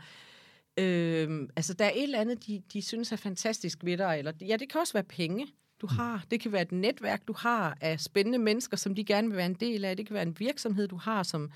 Øh, 0.78 1.48
altså, 1.56 1.74
der 1.74 1.84
er 1.84 1.90
et 1.94 2.02
eller 2.02 2.20
andet, 2.20 2.46
de, 2.46 2.62
de 2.72 2.82
synes 2.82 3.12
er 3.12 3.16
fantastisk 3.16 3.78
ved 3.84 3.98
dig. 3.98 4.16
Eller, 4.18 4.32
ja, 4.40 4.56
det 4.56 4.68
kan 4.72 4.80
også 4.80 4.92
være 4.92 5.04
penge, 5.04 5.46
du 5.80 5.86
har. 5.86 6.24
Det 6.30 6.40
kan 6.40 6.52
være 6.52 6.62
et 6.62 6.72
netværk, 6.72 7.28
du 7.28 7.32
har 7.32 7.78
af 7.80 8.00
spændende 8.00 8.38
mennesker, 8.38 8.76
som 8.76 8.94
de 8.94 9.04
gerne 9.04 9.28
vil 9.28 9.36
være 9.36 9.46
en 9.46 9.54
del 9.54 9.84
af. 9.84 9.96
Det 9.96 10.06
kan 10.06 10.14
være 10.14 10.22
en 10.22 10.38
virksomhed, 10.38 10.88
du 10.88 10.96
har, 10.96 11.22
som 11.22 11.50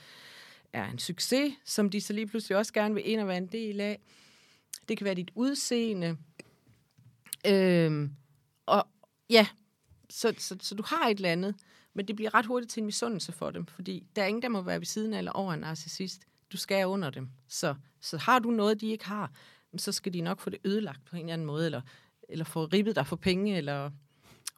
er 0.72 0.90
en 0.90 0.98
succes, 0.98 1.54
som 1.64 1.90
de 1.90 2.00
så 2.00 2.12
lige 2.12 2.26
pludselig 2.26 2.56
også 2.56 2.72
gerne 2.72 2.94
vil 2.94 3.08
ind 3.08 3.20
og 3.20 3.28
være 3.28 3.36
en 3.36 3.46
del 3.46 3.80
af. 3.80 4.00
Det 4.88 4.98
kan 4.98 5.04
være 5.04 5.14
dit 5.14 5.30
udseende. 5.34 6.16
Øhm, 7.46 8.10
og 8.66 8.86
ja, 9.30 9.46
så, 10.10 10.34
så, 10.38 10.56
så 10.60 10.74
du 10.74 10.82
har 10.86 11.08
et 11.08 11.16
eller 11.16 11.32
andet, 11.32 11.54
men 11.94 12.08
det 12.08 12.16
bliver 12.16 12.34
ret 12.34 12.46
hurtigt 12.46 12.72
til 12.72 12.80
en 12.80 12.86
misundelse 12.86 13.32
for 13.32 13.50
dem, 13.50 13.66
fordi 13.66 14.06
der 14.16 14.22
er 14.22 14.26
ingen, 14.26 14.42
der 14.42 14.48
må 14.48 14.62
være 14.62 14.78
ved 14.78 14.86
siden 14.86 15.14
af 15.14 15.18
eller 15.18 15.32
over 15.32 15.52
en 15.52 15.60
narcissist 15.60 16.22
du 16.52 16.56
skal 16.56 16.86
under 16.86 17.10
dem. 17.10 17.28
Så, 17.48 17.74
så 18.00 18.16
har 18.16 18.38
du 18.38 18.50
noget, 18.50 18.80
de 18.80 18.86
ikke 18.86 19.06
har, 19.06 19.32
så 19.76 19.92
skal 19.92 20.12
de 20.12 20.20
nok 20.20 20.40
få 20.40 20.50
det 20.50 20.58
ødelagt 20.64 21.04
på 21.04 21.16
en 21.16 21.22
eller 21.22 21.32
anden 21.32 21.46
måde, 21.46 21.66
eller, 21.66 21.80
eller 22.28 22.44
få 22.44 22.64
ribbet 22.64 22.96
dig 22.96 23.06
for 23.06 23.16
penge, 23.16 23.56
eller 23.56 23.90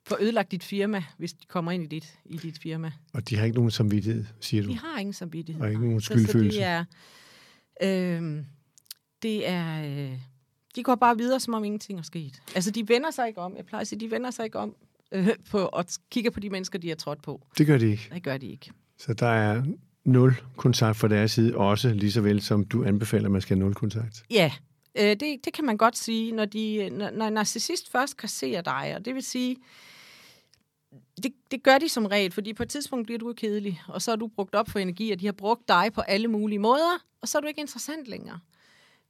få 0.07 0.17
ødelagt 0.21 0.51
dit 0.51 0.65
firma, 0.65 1.05
hvis 1.19 1.33
de 1.33 1.47
kommer 1.47 1.73
ind 1.73 1.83
i 1.83 1.87
dit, 1.87 2.19
i 2.25 2.37
dit 2.37 2.59
firma. 2.63 2.93
Og 3.13 3.29
de 3.29 3.37
har 3.37 3.45
ikke 3.45 3.57
nogen 3.57 3.71
samvittighed, 3.71 4.25
siger 4.41 4.63
du? 4.63 4.69
De 4.69 4.79
har 4.79 4.99
ingen 4.99 5.13
samvittighed. 5.13 5.63
Og 5.63 5.69
ikke 5.69 5.81
nogen 5.81 6.01
skyldfølelse. 6.01 6.59
Så, 6.59 6.61
så 6.61 6.85
det 7.81 7.87
er, 7.87 8.21
øh, 8.21 8.45
det 9.23 9.49
er, 9.49 9.85
øh, 9.85 10.19
de 10.77 10.83
går 10.83 10.95
bare 10.95 11.17
videre, 11.17 11.41
som 11.41 11.55
om 11.55 11.65
ingenting 11.65 11.99
er 11.99 12.03
sket. 12.03 12.43
Altså, 12.55 12.71
de 12.71 12.89
vender 12.89 13.11
sig 13.11 13.29
ikke 13.29 13.41
om. 13.41 13.57
Jeg 13.57 13.67
plejer 13.67 13.81
at 13.81 13.89
sige, 13.89 14.01
de 14.01 14.11
vender 14.11 14.31
sig 14.31 14.45
ikke 14.45 14.59
om 14.59 14.77
øh, 15.13 15.29
på, 15.51 15.59
og 15.59 15.85
kigger 16.11 16.31
på 16.31 16.41
de 16.41 16.51
mennesker, 16.51 16.79
de 16.79 16.89
har 16.89 16.97
trådt 16.97 17.23
på. 17.23 17.47
Det 17.59 17.67
gør 17.67 17.79
de 17.79 17.91
ikke. 17.91 18.09
Det 18.15 18.23
gør 18.23 18.37
de 18.37 18.47
ikke. 18.47 18.71
Så 18.99 19.15
der 19.15 19.27
er 19.27 19.63
nul 20.05 20.35
kontakt 20.57 20.97
fra 20.97 21.09
deres 21.09 21.33
side, 21.33 21.57
også 21.57 21.95
lige 21.95 22.13
så 22.13 22.21
vel 22.21 22.43
som 22.43 22.65
du 22.65 22.85
anbefaler, 22.85 23.25
at 23.25 23.31
man 23.33 23.41
skal 23.41 23.57
have 23.57 23.65
nul 23.65 23.75
kontakt? 23.75 24.25
Ja, 24.31 24.53
øh, 24.99 25.11
det, 25.11 25.21
det 25.21 25.53
kan 25.55 25.65
man 25.65 25.77
godt 25.77 25.99
sige, 25.99 26.33
når, 26.33 26.45
de, 26.45 26.91
når, 26.91 27.11
når 27.11 27.27
en 27.27 27.33
narcissist 27.33 27.93
først 27.93 28.17
kasserer 28.17 28.63
dig, 28.63 28.93
og 28.97 29.05
det 29.05 29.15
vil 29.15 29.23
sige, 29.23 29.57
det, 31.23 31.33
det 31.51 31.63
gør 31.63 31.79
de 31.79 31.89
som 31.89 32.07
regel, 32.07 32.33
fordi 32.33 32.53
på 32.53 32.63
et 32.63 32.69
tidspunkt 32.69 33.07
bliver 33.07 33.19
du 33.19 33.33
kedelig, 33.33 33.83
og 33.89 34.03
så 34.03 34.11
har 34.11 34.17
du 34.17 34.27
brugt 34.29 34.55
op 34.55 34.69
for 34.71 34.79
energi, 34.79 35.11
og 35.11 35.21
de 35.21 35.27
har 35.27 35.33
brugt 35.33 35.69
dig 35.69 35.91
på 35.95 36.01
alle 36.01 36.29
mulige 36.29 36.59
måder, 36.59 37.05
og 37.21 37.29
så 37.29 37.39
er 37.39 37.41
du 37.41 37.49
ikke 37.49 37.61
interessant 37.61 38.09
længere. 38.09 38.41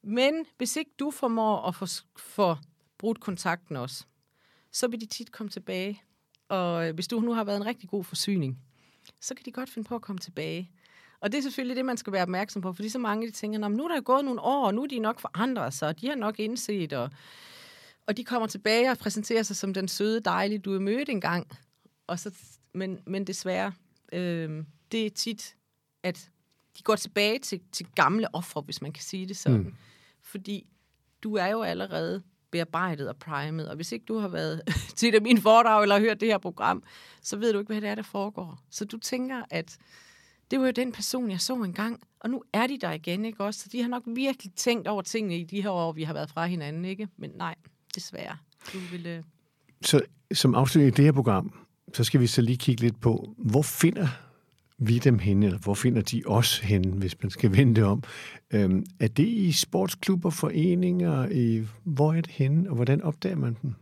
Men 0.03 0.47
hvis 0.57 0.77
ikke 0.77 0.91
du 0.99 1.11
formår 1.11 1.69
at 1.69 1.75
få, 1.75 1.87
få 2.17 2.57
brudt 2.99 3.21
kontakten 3.21 3.77
også, 3.77 4.05
så 4.73 4.89
vil 4.89 5.01
de 5.01 5.07
tit 5.07 5.33
komme 5.33 5.51
tilbage. 5.51 6.03
Og 6.49 6.89
øh, 6.89 6.95
hvis 6.95 7.09
du 7.09 7.21
nu 7.21 7.33
har 7.33 7.45
været 7.45 7.57
en 7.57 7.67
rigtig 7.67 7.89
god 7.89 8.05
forsyning, 8.05 8.59
så 9.21 9.35
kan 9.35 9.45
de 9.45 9.53
godt 9.53 9.71
finde 9.71 9.89
på 9.89 9.95
at 9.95 10.03
komme 10.03 10.19
tilbage. 10.19 10.71
Og 11.21 11.33
det 11.33 11.39
er 11.39 11.43
selvfølgelig 11.43 11.77
det, 11.77 11.85
man 11.85 11.97
skal 11.97 12.13
være 12.13 12.23
opmærksom 12.23 12.63
på, 12.63 12.73
fordi 12.73 12.89
så 12.89 12.99
mange 12.99 13.27
de 13.27 13.33
tænker, 13.33 13.69
nu 13.69 13.85
er 13.85 13.89
der 13.89 14.01
gået 14.01 14.25
nogle 14.25 14.41
år, 14.41 14.67
og 14.67 14.75
nu 14.75 14.83
er 14.83 14.87
de 14.87 14.99
nok 14.99 15.21
forandret 15.21 15.75
sig, 15.75 15.89
og 15.89 16.01
de 16.01 16.09
har 16.09 16.15
nok 16.15 16.41
indset, 16.41 16.93
og, 16.93 17.11
og 18.07 18.17
de 18.17 18.25
kommer 18.25 18.49
tilbage 18.49 18.91
og 18.91 18.99
præsenterer 18.99 19.43
sig 19.43 19.57
som 19.57 19.75
den 19.75 19.89
søde, 19.89 20.21
dejlige, 20.21 20.59
du 20.59 20.71
mødte 20.71 20.85
mødt 20.85 21.09
engang. 21.09 21.47
Og 22.07 22.19
så, 22.19 22.35
men, 22.75 22.99
men 23.07 23.27
desværre, 23.27 23.73
øh, 24.13 24.65
det 24.93 25.07
er 25.07 25.11
tit, 25.11 25.57
at 26.03 26.31
de 26.79 26.83
går 26.83 26.97
tilbage 26.97 27.39
til, 27.39 27.61
til 27.73 27.87
gamle 27.95 28.35
ofre, 28.35 28.61
hvis 28.61 28.83
man 28.83 28.93
kan 28.93 29.03
sige 29.03 29.27
det 29.27 29.37
sådan. 29.37 29.59
Mm. 29.59 29.75
Fordi 30.23 30.67
du 31.23 31.35
er 31.35 31.47
jo 31.47 31.63
allerede 31.63 32.23
bearbejdet 32.51 33.09
og 33.09 33.17
primet, 33.17 33.69
og 33.69 33.77
hvis 33.77 33.93
ikke 33.93 34.05
du 34.05 34.19
har 34.19 34.29
været 34.29 34.63
til 34.97 35.13
det 35.13 35.23
min 35.23 35.39
foredrag 35.39 35.83
eller 35.83 36.01
hørt 36.01 36.21
det 36.21 36.29
her 36.29 36.39
program, 36.39 36.83
så 37.23 37.37
ved 37.37 37.53
du 37.53 37.59
ikke, 37.59 37.73
hvad 37.73 37.81
det 37.81 37.89
er, 37.89 37.95
der 37.95 38.03
foregår. 38.03 38.59
Så 38.71 38.85
du 38.85 38.99
tænker, 38.99 39.43
at 39.51 39.79
det 40.51 40.61
var 40.61 40.67
jo 40.67 40.73
den 40.73 40.93
person, 40.93 41.31
jeg 41.31 41.41
så 41.41 41.55
engang, 41.55 42.01
og 42.21 42.31
nu 42.31 42.43
er 42.53 42.67
de 42.67 42.79
der 42.79 42.93
igen, 42.93 43.25
ikke 43.25 43.45
også? 43.45 43.61
Så 43.61 43.69
de 43.73 43.83
har 43.83 43.89
nok 43.89 44.03
virkelig 44.07 44.53
tænkt 44.57 44.89
over 44.89 45.03
tingene 45.03 45.39
i 45.39 45.45
de 45.45 45.63
her 45.63 45.71
år, 45.71 45.93
vi 45.93 46.03
har 46.03 46.13
været 46.13 46.31
fra 46.31 46.47
hinanden, 46.47 46.85
ikke? 46.85 47.09
Men 47.17 47.31
nej, 47.31 47.55
desværre. 47.95 48.37
Du 48.73 48.79
ville... 48.91 49.11
Øh, 49.11 49.23
så 49.85 50.03
som 50.33 50.55
afslutning 50.55 50.93
i 50.93 50.97
det 50.97 51.05
her 51.05 51.13
program, 51.13 51.53
så 51.95 52.05
skal 52.05 52.21
vi 52.21 52.27
så 52.27 52.43
lige 52.43 52.57
kigge 52.57 52.83
lidt 52.83 53.01
på, 53.01 53.35
hvor 53.39 53.63
finder 53.63 54.09
vi 54.79 54.99
dem 54.99 55.19
henne, 55.19 55.47
eller 55.47 55.59
hvor 55.59 55.75
finder 55.75 56.03
de 56.03 56.23
os 56.27 56.59
henne, 56.59 56.93
hvis 56.93 57.23
man 57.23 57.31
skal 57.31 57.53
vende 57.57 57.75
det 57.75 57.85
om? 57.85 58.03
Øhm, 58.51 58.87
er 59.01 59.09
det 59.09 59.29
i 59.29 59.53
sportsklubber, 59.53 60.31
foreninger? 60.31 61.29
I, 61.29 61.67
hvor 61.85 62.13
er 62.13 62.21
det 62.21 62.31
henne, 62.31 62.71
og 62.71 62.77
hvordan 62.77 63.03
opdager 63.03 63.37
man 63.37 63.57
dem? 63.63 63.75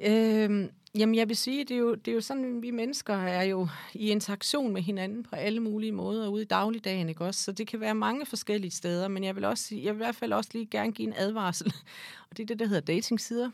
Øhm, 0.00 0.70
Jamen, 0.98 1.14
jeg 1.14 1.28
vil 1.28 1.36
sige, 1.36 1.64
det 1.64 1.70
er, 1.70 1.78
jo, 1.78 1.94
det 1.94 2.08
er 2.08 2.14
jo 2.14 2.20
sådan, 2.20 2.62
vi 2.62 2.70
mennesker 2.70 3.14
er 3.14 3.42
jo 3.42 3.68
i 3.94 4.10
interaktion 4.10 4.72
med 4.72 4.82
hinanden 4.82 5.22
på 5.22 5.36
alle 5.36 5.60
mulige 5.60 5.92
måder 5.92 6.28
ude 6.28 6.42
i 6.42 6.46
dagligdagen, 6.46 7.08
ikke 7.08 7.24
også? 7.24 7.42
Så 7.42 7.52
det 7.52 7.66
kan 7.66 7.80
være 7.80 7.94
mange 7.94 8.26
forskellige 8.26 8.70
steder, 8.70 9.08
men 9.08 9.24
jeg 9.24 9.36
vil, 9.36 9.44
også 9.44 9.64
sige, 9.64 9.84
jeg 9.84 9.94
vil 9.94 10.00
i 10.00 10.04
hvert 10.04 10.14
fald 10.14 10.32
også 10.32 10.50
lige 10.52 10.66
gerne 10.66 10.92
give 10.92 11.08
en 11.08 11.14
advarsel, 11.16 11.66
og 12.30 12.36
det 12.36 12.42
er 12.42 12.46
det, 12.46 12.58
der 12.58 12.66
hedder 12.66 12.80
datingsider. 12.80 13.50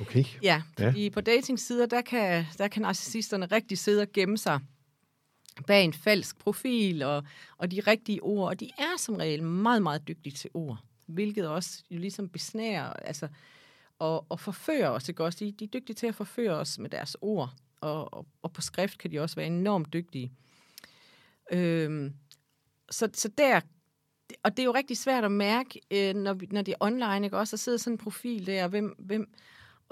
Okay. 0.00 0.24
Ja, 0.42 0.62
fordi 0.78 1.04
ja. 1.04 1.10
på 1.10 1.20
datingsider, 1.20 1.86
der 1.86 2.00
kan, 2.00 2.44
der 2.58 2.68
kan 2.68 2.82
narcissisterne 2.82 3.46
rigtig 3.46 3.78
sidde 3.78 4.02
og 4.02 4.08
gemme 4.12 4.38
sig 4.38 4.60
bag 5.66 5.84
en 5.84 5.92
falsk 5.92 6.38
profil 6.38 7.02
og, 7.02 7.24
og 7.56 7.70
de 7.70 7.80
rigtige 7.80 8.22
ord, 8.22 8.48
og 8.48 8.60
de 8.60 8.70
er 8.78 8.98
som 8.98 9.14
regel 9.14 9.42
meget, 9.42 9.82
meget 9.82 10.08
dygtige 10.08 10.32
til 10.32 10.50
ord, 10.54 10.78
hvilket 11.06 11.48
også 11.48 11.82
jo 11.90 11.98
ligesom 11.98 12.28
besnærer, 12.28 12.92
altså 12.92 13.28
og, 13.98 14.26
og 14.28 14.40
forføre 14.40 14.88
os. 14.88 15.08
Ikke 15.08 15.24
også? 15.24 15.44
De, 15.44 15.52
de 15.52 15.64
er 15.64 15.68
dygtige 15.68 15.94
til 15.94 16.06
at 16.06 16.14
forføre 16.14 16.54
os 16.54 16.78
med 16.78 16.90
deres 16.90 17.16
ord, 17.20 17.50
og, 17.80 18.14
og, 18.14 18.26
og 18.42 18.52
på 18.52 18.60
skrift 18.60 18.98
kan 18.98 19.10
de 19.10 19.20
også 19.20 19.36
være 19.36 19.46
enormt 19.46 19.92
dygtige. 19.92 20.32
Øhm, 21.52 22.12
så, 22.90 23.08
så 23.14 23.28
der, 23.38 23.60
og 24.42 24.50
det 24.50 24.58
er 24.58 24.64
jo 24.64 24.74
rigtig 24.74 24.96
svært 24.96 25.24
at 25.24 25.32
mærke, 25.32 25.80
øh, 25.90 26.14
når, 26.14 26.32
vi, 26.32 26.48
når 26.50 26.62
det 26.62 26.72
er 26.72 26.76
online, 26.80 27.24
ikke 27.24 27.38
også? 27.38 27.56
Der 27.56 27.58
sidder 27.58 27.78
sådan 27.78 27.94
en 27.94 27.98
profil 27.98 28.46
der, 28.46 28.68
hvem, 28.68 28.94
hvem, 28.98 29.32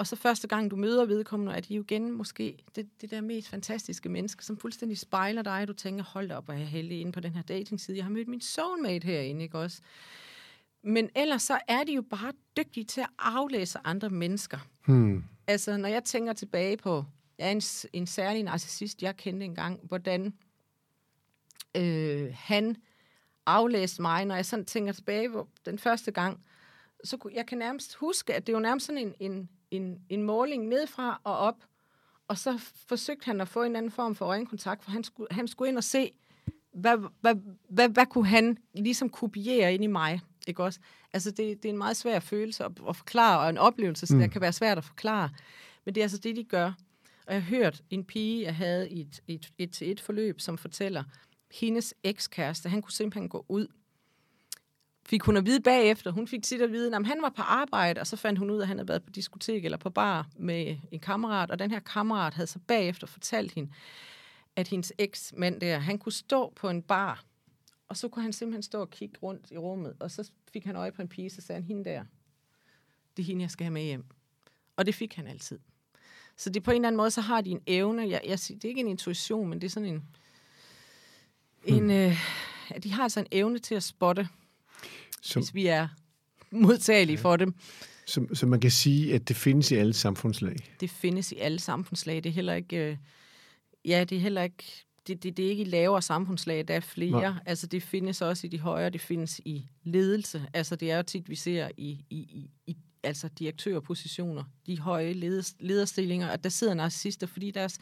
og 0.00 0.06
så 0.06 0.16
første 0.16 0.48
gang, 0.48 0.70
du 0.70 0.76
møder 0.76 1.04
vedkommende, 1.04 1.52
er 1.52 1.60
de 1.60 1.74
jo 1.74 1.82
igen 1.82 2.12
måske 2.12 2.58
det, 2.76 2.88
det 3.00 3.10
der 3.10 3.20
mest 3.20 3.48
fantastiske 3.48 4.08
menneske, 4.08 4.44
som 4.44 4.58
fuldstændig 4.58 4.98
spejler 4.98 5.42
dig, 5.42 5.62
og 5.62 5.68
du 5.68 5.72
tænker, 5.72 6.04
hold 6.04 6.30
op, 6.30 6.48
og 6.48 6.54
jeg 6.54 6.62
er 6.62 6.66
heldig 6.66 7.00
inde 7.00 7.12
på 7.12 7.20
den 7.20 7.34
her 7.34 7.42
datingside. 7.42 7.96
Jeg 7.96 8.04
har 8.04 8.10
mødt 8.10 8.28
min 8.28 8.40
soulmate 8.40 9.04
herinde, 9.04 9.42
ikke 9.42 9.58
også? 9.58 9.80
Men 10.82 11.10
ellers 11.16 11.42
så 11.42 11.58
er 11.68 11.84
de 11.84 11.92
jo 11.92 12.02
bare 12.02 12.32
dygtige 12.56 12.84
til 12.84 13.00
at 13.00 13.06
aflæse 13.18 13.78
andre 13.84 14.10
mennesker. 14.10 14.58
Hmm. 14.86 15.24
Altså, 15.46 15.76
når 15.76 15.88
jeg 15.88 16.04
tænker 16.04 16.32
tilbage 16.32 16.76
på, 16.76 17.04
er 17.38 17.50
en, 17.50 17.62
en 17.92 18.06
særlig 18.06 18.42
narcissist, 18.42 19.02
jeg 19.02 19.16
kendte 19.16 19.46
engang, 19.46 19.80
hvordan 19.82 20.34
øh, 21.76 22.34
han 22.34 22.76
aflæste 23.46 24.02
mig, 24.02 24.24
når 24.24 24.34
jeg 24.34 24.46
sådan 24.46 24.64
tænker 24.64 24.92
tilbage 24.92 25.30
på 25.30 25.48
den 25.64 25.78
første 25.78 26.10
gang, 26.10 26.44
så 27.04 27.16
kunne, 27.16 27.32
jeg 27.34 27.46
kan 27.46 27.58
nærmest 27.58 27.94
huske, 27.94 28.34
at 28.34 28.46
det 28.46 28.54
var 28.54 28.60
nærmest 28.60 28.86
sådan 28.86 29.06
en, 29.06 29.14
en, 29.20 29.48
en, 29.70 29.98
en 30.08 30.22
måling 30.22 30.68
nedfra 30.68 31.20
og 31.24 31.36
op, 31.36 31.64
og 32.28 32.38
så 32.38 32.58
forsøgte 32.88 33.24
han 33.24 33.40
at 33.40 33.48
få 33.48 33.62
en 33.62 33.76
anden 33.76 33.92
form 33.92 34.14
for 34.14 34.26
øjenkontakt, 34.26 34.84
for 34.84 34.90
han 34.90 35.04
skulle, 35.04 35.28
han 35.30 35.48
skulle 35.48 35.68
ind 35.68 35.76
og 35.76 35.84
se, 35.84 36.12
hvad, 36.72 36.98
hvad, 37.20 37.34
hvad, 37.68 37.88
hvad 37.88 38.06
kunne 38.06 38.26
han 38.26 38.58
ligesom 38.74 39.08
kopiere 39.08 39.74
ind 39.74 39.84
i 39.84 39.86
mig. 39.86 40.20
Ikke 40.46 40.64
også? 40.64 40.80
Altså, 41.12 41.30
det, 41.30 41.62
det 41.62 41.64
er 41.64 41.72
en 41.72 41.78
meget 41.78 41.96
svær 41.96 42.20
følelse 42.20 42.64
at, 42.64 42.72
at 42.88 42.96
forklare, 42.96 43.40
og 43.40 43.50
en 43.50 43.58
oplevelse, 43.58 44.06
så 44.06 44.14
mm. 44.14 44.20
det 44.20 44.30
kan 44.30 44.40
være 44.40 44.52
svært 44.52 44.78
at 44.78 44.84
forklare. 44.84 45.30
Men 45.84 45.94
det 45.94 46.00
er 46.00 46.04
altså 46.04 46.18
det, 46.18 46.36
de 46.36 46.44
gør. 46.44 46.72
Og 47.26 47.34
jeg 47.34 47.42
har 47.42 47.56
hørt 47.56 47.82
en 47.90 48.04
pige, 48.04 48.42
jeg 48.42 48.56
havde 48.56 48.90
i 48.90 49.00
et, 49.00 49.22
et, 49.28 49.52
et, 49.58 49.82
et 49.82 50.00
forløb, 50.00 50.40
som 50.40 50.58
fortæller, 50.58 51.04
hendes 51.50 51.94
ekskæreste, 52.02 52.68
han 52.68 52.82
kunne 52.82 52.92
simpelthen 52.92 53.28
gå 53.28 53.44
ud 53.48 53.66
fik 55.10 55.22
hun 55.22 55.36
at 55.36 55.46
vide 55.46 55.60
bagefter. 55.60 56.10
Hun 56.10 56.28
fik 56.28 56.44
sit 56.44 56.60
at 56.60 56.72
vide, 56.72 56.96
at 56.96 57.06
han 57.06 57.22
var 57.22 57.28
på 57.28 57.42
arbejde, 57.42 58.00
og 58.00 58.06
så 58.06 58.16
fandt 58.16 58.38
hun 58.38 58.50
ud 58.50 58.56
af, 58.56 58.62
at 58.62 58.68
han 58.68 58.78
havde 58.78 58.88
været 58.88 59.02
på 59.02 59.10
diskotek 59.10 59.64
eller 59.64 59.78
på 59.78 59.90
bar 59.90 60.28
med 60.36 60.76
en 60.90 61.00
kammerat, 61.00 61.50
og 61.50 61.58
den 61.58 61.70
her 61.70 61.80
kammerat 61.80 62.34
havde 62.34 62.46
så 62.46 62.58
bagefter 62.58 63.06
fortalt 63.06 63.52
hende, 63.52 63.70
at 64.56 64.68
hendes 64.68 64.92
eks-mand 64.98 65.60
der, 65.60 65.78
han 65.78 65.98
kunne 65.98 66.12
stå 66.12 66.52
på 66.56 66.68
en 66.68 66.82
bar, 66.82 67.24
og 67.88 67.96
så 67.96 68.08
kunne 68.08 68.22
han 68.22 68.32
simpelthen 68.32 68.62
stå 68.62 68.80
og 68.80 68.90
kigge 68.90 69.18
rundt 69.22 69.50
i 69.50 69.58
rummet, 69.58 69.96
og 70.00 70.10
så 70.10 70.30
fik 70.52 70.64
han 70.64 70.76
øje 70.76 70.92
på 70.92 71.02
en 71.02 71.08
pige, 71.08 71.30
så 71.30 71.40
sagde 71.40 71.60
han, 71.60 71.64
hende 71.64 71.84
der, 71.84 72.04
det 73.16 73.22
er 73.22 73.26
hende, 73.26 73.42
jeg 73.42 73.50
skal 73.50 73.64
have 73.64 73.72
med 73.72 73.82
hjem. 73.82 74.04
Og 74.76 74.86
det 74.86 74.94
fik 74.94 75.14
han 75.14 75.26
altid. 75.26 75.58
Så 76.36 76.50
det 76.50 76.62
på 76.62 76.70
en 76.70 76.74
eller 76.74 76.88
anden 76.88 76.96
måde, 76.96 77.10
så 77.10 77.20
har 77.20 77.40
de 77.40 77.50
en 77.50 77.62
evne, 77.66 78.08
jeg, 78.08 78.20
jeg 78.26 78.38
siger, 78.38 78.58
det 78.58 78.64
er 78.64 78.68
ikke 78.68 78.80
en 78.80 78.88
intuition, 78.88 79.48
men 79.48 79.60
det 79.60 79.66
er 79.66 79.70
sådan 79.70 79.88
en, 79.88 80.04
en 81.64 81.82
hmm. 81.82 81.90
øh, 81.90 82.82
de 82.82 82.92
har 82.92 83.02
altså 83.02 83.20
en 83.20 83.26
evne 83.32 83.58
til 83.58 83.74
at 83.74 83.82
spotte, 83.82 84.28
som, 85.20 85.42
hvis 85.42 85.54
vi 85.54 85.66
er 85.66 85.88
modtagelige 86.50 87.16
ja. 87.16 87.22
for 87.22 87.36
dem. 87.36 87.54
Så, 88.06 88.26
så 88.32 88.46
man 88.46 88.60
kan 88.60 88.70
sige, 88.70 89.14
at 89.14 89.28
det 89.28 89.36
findes 89.36 89.70
i 89.70 89.74
alle 89.74 89.92
samfundslag? 89.92 90.56
Det 90.80 90.90
findes 90.90 91.32
i 91.32 91.36
alle 91.36 91.58
samfundslag. 91.58 92.16
Det 92.16 92.26
er 92.26 92.32
heller 92.32 92.54
ikke... 92.54 92.76
Øh, 92.76 92.96
ja, 93.84 94.04
det 94.04 94.16
er 94.16 94.20
heller 94.20 94.42
ikke... 94.42 94.64
Det, 95.06 95.22
det, 95.22 95.36
det 95.36 95.46
er 95.46 95.50
ikke 95.50 95.62
i 95.62 95.66
lavere 95.66 96.02
samfundslag, 96.02 96.68
der 96.68 96.74
er 96.74 96.80
flere. 96.80 97.10
Nej. 97.10 97.32
Altså, 97.46 97.66
det 97.66 97.82
findes 97.82 98.22
også 98.22 98.46
i 98.46 98.50
de 98.50 98.58
højere, 98.60 98.90
det 98.90 99.00
findes 99.00 99.40
i 99.44 99.66
ledelse. 99.84 100.46
Altså, 100.54 100.76
det 100.76 100.90
er 100.90 100.96
jo 100.96 101.02
tit, 101.02 101.28
vi 101.28 101.34
ser 101.34 101.68
i, 101.76 102.04
i, 102.10 102.16
i, 102.16 102.50
i 102.66 102.76
altså 103.02 103.28
direktørpositioner, 103.28 104.44
de 104.66 104.78
høje 104.78 105.12
leders, 105.12 105.54
lederstillinger, 105.60 106.28
at 106.28 106.44
der 106.44 106.50
sidder 106.50 106.74
narcissister, 106.74 107.26
fordi 107.26 107.50
deres, 107.50 107.78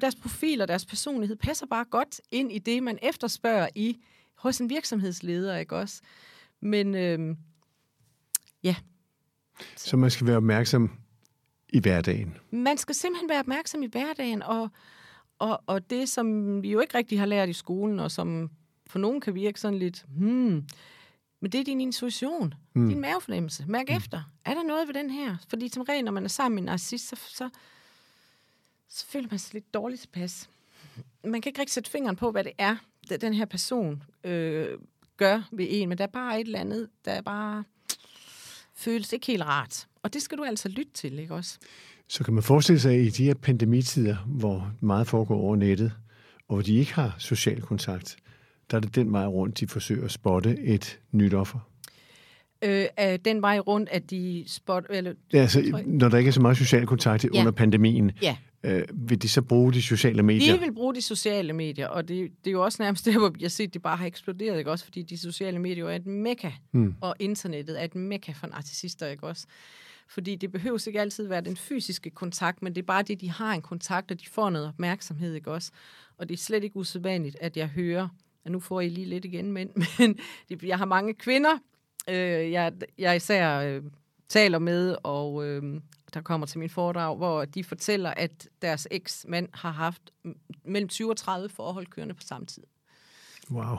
deres 0.00 0.14
profil 0.14 0.60
og 0.60 0.68
deres 0.68 0.86
personlighed 0.86 1.36
passer 1.36 1.66
bare 1.66 1.84
godt 1.84 2.20
ind 2.30 2.52
i 2.52 2.58
det, 2.58 2.82
man 2.82 2.98
efterspørger 3.02 3.68
i 3.74 3.96
hos 4.34 4.58
en 4.58 4.70
virksomhedsleder, 4.70 5.56
ikke 5.56 5.76
også? 5.76 6.02
Men 6.64 6.94
øh, 6.94 7.36
ja. 8.62 8.76
Så. 9.76 9.88
så 9.88 9.96
man 9.96 10.10
skal 10.10 10.26
være 10.26 10.36
opmærksom 10.36 10.90
i 11.68 11.78
hverdagen? 11.78 12.36
Man 12.50 12.78
skal 12.78 12.94
simpelthen 12.94 13.28
være 13.28 13.40
opmærksom 13.40 13.82
i 13.82 13.86
hverdagen, 13.86 14.42
og, 14.42 14.68
og, 15.38 15.62
og 15.66 15.90
det, 15.90 16.08
som 16.08 16.62
vi 16.62 16.70
jo 16.70 16.80
ikke 16.80 16.98
rigtig 16.98 17.18
har 17.18 17.26
lært 17.26 17.48
i 17.48 17.52
skolen, 17.52 18.00
og 18.00 18.10
som 18.10 18.50
for 18.86 18.98
nogen 18.98 19.20
kan 19.20 19.34
virke 19.34 19.60
sådan 19.60 19.78
lidt, 19.78 20.04
hmm, 20.16 20.64
men 21.40 21.52
det 21.52 21.60
er 21.60 21.64
din 21.64 21.80
intuition, 21.80 22.54
mm. 22.74 22.88
din 22.88 23.00
mavefornemmelse. 23.00 23.64
Mærk 23.68 23.88
mm. 23.88 23.96
efter. 23.96 24.32
Er 24.44 24.54
der 24.54 24.62
noget 24.62 24.88
ved 24.88 24.94
den 24.94 25.10
her? 25.10 25.36
Fordi 25.48 25.68
som 25.68 25.82
regel, 25.82 26.04
når 26.04 26.12
man 26.12 26.24
er 26.24 26.28
sammen 26.28 26.54
med 26.54 26.62
en 26.62 26.66
narcissist, 26.66 27.08
så, 27.08 27.16
så, 27.28 27.48
så 28.88 29.06
føler 29.06 29.28
man 29.30 29.38
sig 29.38 29.54
lidt 29.54 29.74
dårligt 29.74 30.00
tilpas. 30.00 30.50
Man 31.24 31.40
kan 31.40 31.50
ikke 31.50 31.60
rigtig 31.60 31.72
sætte 31.72 31.90
fingeren 31.90 32.16
på, 32.16 32.30
hvad 32.30 32.44
det 32.44 32.52
er, 32.58 32.76
den 33.20 33.34
her 33.34 33.44
person 33.44 34.02
øh, 34.24 34.78
gør 35.16 35.48
ved 35.52 35.66
en, 35.70 35.88
men 35.88 35.98
der 35.98 36.04
er 36.04 36.08
bare 36.08 36.40
et 36.40 36.46
eller 36.46 36.58
andet, 36.58 36.88
der 37.04 37.22
bare 37.22 37.64
føles 38.76 39.12
ikke 39.12 39.26
helt 39.26 39.42
rart. 39.42 39.86
Og 40.02 40.14
det 40.14 40.22
skal 40.22 40.38
du 40.38 40.44
altså 40.44 40.68
lytte 40.68 40.92
til, 40.94 41.18
ikke 41.18 41.34
også? 41.34 41.58
Så 42.08 42.24
kan 42.24 42.34
man 42.34 42.42
forestille 42.42 42.80
sig, 42.80 42.94
at 42.94 43.00
i 43.00 43.08
de 43.08 43.24
her 43.24 43.34
pandemitider, 43.34 44.16
hvor 44.26 44.72
meget 44.80 45.06
foregår 45.06 45.36
over 45.36 45.56
nettet, 45.56 45.92
og 46.48 46.54
hvor 46.54 46.62
de 46.62 46.74
ikke 46.74 46.94
har 46.94 47.14
social 47.18 47.60
kontakt, 47.60 48.16
der 48.70 48.76
er 48.76 48.80
det 48.80 48.94
den 48.94 49.12
vej 49.12 49.26
rundt, 49.26 49.60
de 49.60 49.66
forsøger 49.66 50.04
at 50.04 50.10
spotte 50.10 50.58
et 50.60 51.00
nyt 51.12 51.34
offer? 51.34 51.58
Øh, 52.62 52.86
er 52.96 53.16
den 53.16 53.42
vej 53.42 53.58
rundt, 53.58 53.88
at 53.88 54.10
de 54.10 54.44
spot... 54.46 54.84
Eller, 54.90 55.14
ja, 55.32 55.38
altså, 55.38 55.82
når 55.86 56.08
der 56.08 56.18
ikke 56.18 56.28
er 56.28 56.32
så 56.32 56.40
meget 56.40 56.56
social 56.56 56.86
kontakt 56.86 57.24
ja. 57.24 57.40
under 57.40 57.52
pandemien, 57.52 58.12
ja. 58.22 58.36
Øh, 58.64 58.84
vil 58.92 59.22
de 59.22 59.28
så 59.28 59.42
bruge 59.42 59.72
de 59.72 59.82
sociale 59.82 60.22
medier? 60.22 60.54
De 60.54 60.60
vil 60.60 60.72
bruge 60.72 60.94
de 60.94 61.02
sociale 61.02 61.52
medier, 61.52 61.88
og 61.88 62.08
det, 62.08 62.30
det 62.44 62.50
er 62.50 62.52
jo 62.52 62.64
også 62.64 62.82
nærmest 62.82 63.04
det, 63.06 63.14
hvor 63.14 63.28
vi 63.28 63.42
har 63.42 63.48
set, 63.48 63.66
at 63.66 63.74
det 63.74 63.82
bare 63.82 63.96
har 63.96 64.06
eksploderet, 64.06 64.58
ikke 64.58 64.70
også? 64.70 64.84
Fordi 64.84 65.02
de 65.02 65.18
sociale 65.18 65.58
medier 65.58 65.86
er 65.88 65.96
et 65.96 66.06
mekka, 66.06 66.50
hmm. 66.70 66.94
og 67.00 67.14
internettet 67.18 67.80
er 67.80 67.84
et 67.84 67.94
mekka 67.94 68.32
for 68.32 68.46
narcissister, 68.46 69.06
ikke 69.06 69.26
også? 69.26 69.46
Fordi 70.08 70.36
det 70.36 70.52
behøver 70.52 70.84
ikke 70.86 71.00
altid 71.00 71.28
være 71.28 71.40
den 71.40 71.56
fysiske 71.56 72.10
kontakt, 72.10 72.62
men 72.62 72.74
det 72.74 72.82
er 72.82 72.86
bare 72.86 73.02
det, 73.02 73.20
de 73.20 73.30
har 73.30 73.52
en 73.52 73.62
kontakt, 73.62 74.10
og 74.10 74.20
de 74.20 74.26
får 74.28 74.50
noget 74.50 74.68
opmærksomhed, 74.68 75.34
ikke 75.34 75.50
også? 75.50 75.70
Og 76.18 76.28
det 76.28 76.34
er 76.34 76.38
slet 76.38 76.64
ikke 76.64 76.76
usædvanligt, 76.76 77.36
at 77.40 77.56
jeg 77.56 77.68
hører 77.68 78.08
og 78.44 78.50
nu 78.50 78.60
får 78.60 78.80
I 78.80 78.88
lige 78.88 79.06
lidt 79.06 79.24
igen, 79.24 79.52
men, 79.52 79.70
men 79.98 80.18
jeg 80.62 80.78
har 80.78 80.84
mange 80.84 81.14
kvinder, 81.14 81.58
øh, 82.08 82.50
jeg, 82.50 82.72
jeg 82.98 83.16
især 83.16 83.58
øh, 83.58 83.82
taler 84.28 84.58
med, 84.58 84.96
og 85.02 85.46
øh, 85.46 85.80
der 86.14 86.20
kommer 86.20 86.46
til 86.46 86.58
min 86.58 86.70
foredrag, 86.70 87.16
hvor 87.16 87.44
de 87.44 87.64
fortæller, 87.64 88.10
at 88.10 88.48
deres 88.62 88.88
eksmand 88.90 89.48
har 89.52 89.70
haft 89.70 90.02
mellem 90.64 90.88
20 90.88 91.10
og 91.10 91.16
30 91.16 91.48
forhold 91.48 91.86
kørende 91.86 92.14
på 92.14 92.22
samme 92.24 92.46
tid. 92.46 92.62
Wow. 93.50 93.64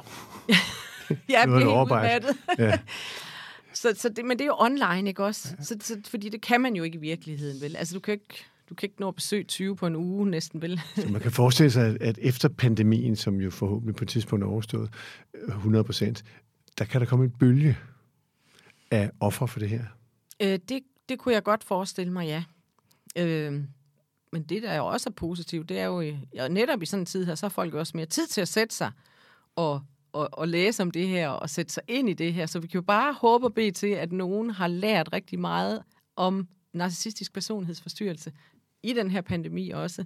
jeg 1.30 1.44
er 1.44 1.58
helt 1.58 1.68
udmattet. 1.68 2.38
ja. 2.60 2.80
så, 3.74 3.94
så 3.98 4.10
det, 4.10 4.26
men 4.26 4.40
det 4.40 4.44
er 4.44 4.48
jo 4.48 4.56
online, 4.60 5.10
ikke 5.10 5.24
også? 5.24 5.56
Ja. 5.60 5.64
Så, 5.64 5.78
så, 5.82 6.02
fordi 6.08 6.30
det 6.30 6.42
kan 6.42 6.62
man 6.62 6.76
jo 6.76 6.84
ikke 6.84 6.98
i 6.98 7.02
virkeligheden, 7.02 7.62
vel? 7.62 7.76
Altså, 7.76 7.94
du 7.94 8.00
kan 8.00 8.12
ikke 8.12 8.46
du 8.70 8.76
kan 8.76 8.88
ikke 8.88 9.02
nå 9.02 9.08
at 9.08 9.16
besøge 9.16 9.44
20 9.44 9.76
på 9.76 9.88
en 9.88 9.96
uge 9.96 10.30
næsten, 10.30 10.62
vel? 10.62 10.82
Så 10.96 11.10
man 11.10 11.22
kan 11.22 11.32
forestille 11.32 11.72
sig, 11.72 11.98
at 12.02 12.20
efter 12.22 12.50
pandemien, 12.50 13.16
som 13.16 13.42
jo 13.42 13.50
forhåbentlig 13.50 13.96
på 13.96 14.04
et 14.04 14.10
tidspunkt 14.10 14.44
er 14.44 14.48
overstået 14.48 14.90
100 15.48 15.82
øh, 15.82 15.86
procent, 15.86 16.24
der 16.78 16.86
kan 16.86 17.02
der 17.02 17.08
komme 17.08 17.26
en 17.26 17.32
bølge 17.32 17.78
af 18.92 19.12
offer 19.20 19.46
for 19.46 19.60
det 19.60 19.70
her? 19.70 19.84
Øh, 20.42 20.60
det, 20.70 20.84
det 21.10 21.20
kunne 21.20 21.34
jeg 21.34 21.44
godt 21.44 21.64
forestille 21.64 22.14
mig, 22.14 22.26
ja. 22.26 22.44
Øh, 23.18 23.64
men 24.32 24.44
det, 24.44 24.64
der 24.64 24.70
er 24.70 24.78
jo 24.78 24.86
også 24.86 25.10
er 25.10 25.14
positivt, 25.14 25.70
det 25.70 25.80
er 25.80 25.86
jo, 25.86 26.02
ja, 26.34 26.48
netop 26.48 26.82
i 26.82 26.86
sådan 26.86 27.02
en 27.02 27.06
tid 27.06 27.26
her, 27.26 27.36
så 27.36 27.46
har 27.46 27.50
folk 27.50 27.74
også 27.74 27.98
mere 27.98 28.06
tid 28.06 28.28
til 28.28 28.42
at 28.42 28.48
sætte 28.48 28.76
sig 28.76 28.92
og, 29.56 29.82
og, 30.14 30.30
og 30.32 30.48
læse 30.48 30.84
om 30.84 30.92
det 30.92 31.08
her 31.08 31.30
og 31.30 31.50
sætte 31.50 31.74
sig 31.74 31.84
ind 31.88 32.10
i 32.10 32.14
det 32.14 32.34
her. 32.34 32.46
Så 32.46 32.60
vi 32.60 32.68
kan 32.68 32.78
jo 32.78 32.82
bare 32.82 33.14
håbe 33.14 33.46
og 33.46 33.54
bede 33.54 33.72
til, 33.72 33.88
at 33.88 34.12
nogen 34.12 34.50
har 34.50 34.68
lært 34.68 35.14
rigtig 35.14 35.40
meget 35.40 35.84
om 36.16 36.48
narcissistisk 36.74 37.34
personlighedsforstyrrelse 37.34 38.32
i 38.84 38.94
den 38.94 39.12
her 39.12 39.22
pandemi 39.22 39.70
også. 39.70 40.06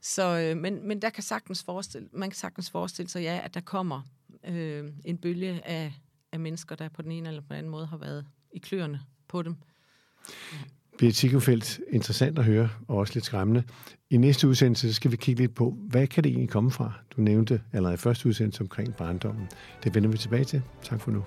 Så, 0.00 0.38
øh, 0.38 0.56
men, 0.56 0.88
men 0.88 1.02
der 1.02 1.10
kan 1.10 1.22
sagtens 1.22 1.62
forestille, 1.62 2.08
man 2.12 2.30
kan 2.30 2.36
sagtens 2.36 2.70
forestille 2.70 3.08
sig, 3.08 3.22
ja, 3.22 3.40
at 3.44 3.54
der 3.54 3.60
kommer 3.60 4.02
øh, 4.46 4.92
en 5.04 5.18
bølge 5.18 5.66
af, 5.66 5.92
af 6.32 6.40
mennesker, 6.40 6.76
der 6.76 6.88
på 6.88 7.02
den 7.02 7.12
ene 7.12 7.28
eller 7.28 7.40
på 7.40 7.48
den 7.48 7.56
anden 7.56 7.70
måde 7.70 7.86
har 7.86 7.96
været 7.96 8.26
i 8.52 8.58
kløerne 8.58 9.00
på 9.28 9.42
dem. 9.42 9.56
Ja. 11.02 11.10
Sigurfeldt, 11.10 11.80
interessant 11.90 12.38
at 12.38 12.44
høre, 12.44 12.68
og 12.88 12.96
også 12.96 13.14
lidt 13.14 13.24
skræmmende. 13.24 13.62
I 14.10 14.16
næste 14.16 14.48
udsendelse 14.48 14.94
skal 14.94 15.10
vi 15.10 15.16
kigge 15.16 15.42
lidt 15.42 15.54
på, 15.54 15.76
hvad 15.88 16.06
kan 16.06 16.24
det 16.24 16.30
egentlig 16.30 16.50
komme 16.50 16.70
fra? 16.70 16.92
Du 17.16 17.20
nævnte 17.20 17.60
allerede 17.72 17.94
i 17.94 17.98
første 17.98 18.28
udsendelse 18.28 18.60
omkring 18.60 18.94
barndommen. 18.94 19.48
Det 19.84 19.94
vender 19.94 20.10
vi 20.10 20.18
tilbage 20.18 20.44
til. 20.44 20.62
Tak 20.82 21.00
for 21.00 21.10
nu. 21.10 21.24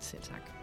Selv 0.00 0.22
tak. 0.22 0.53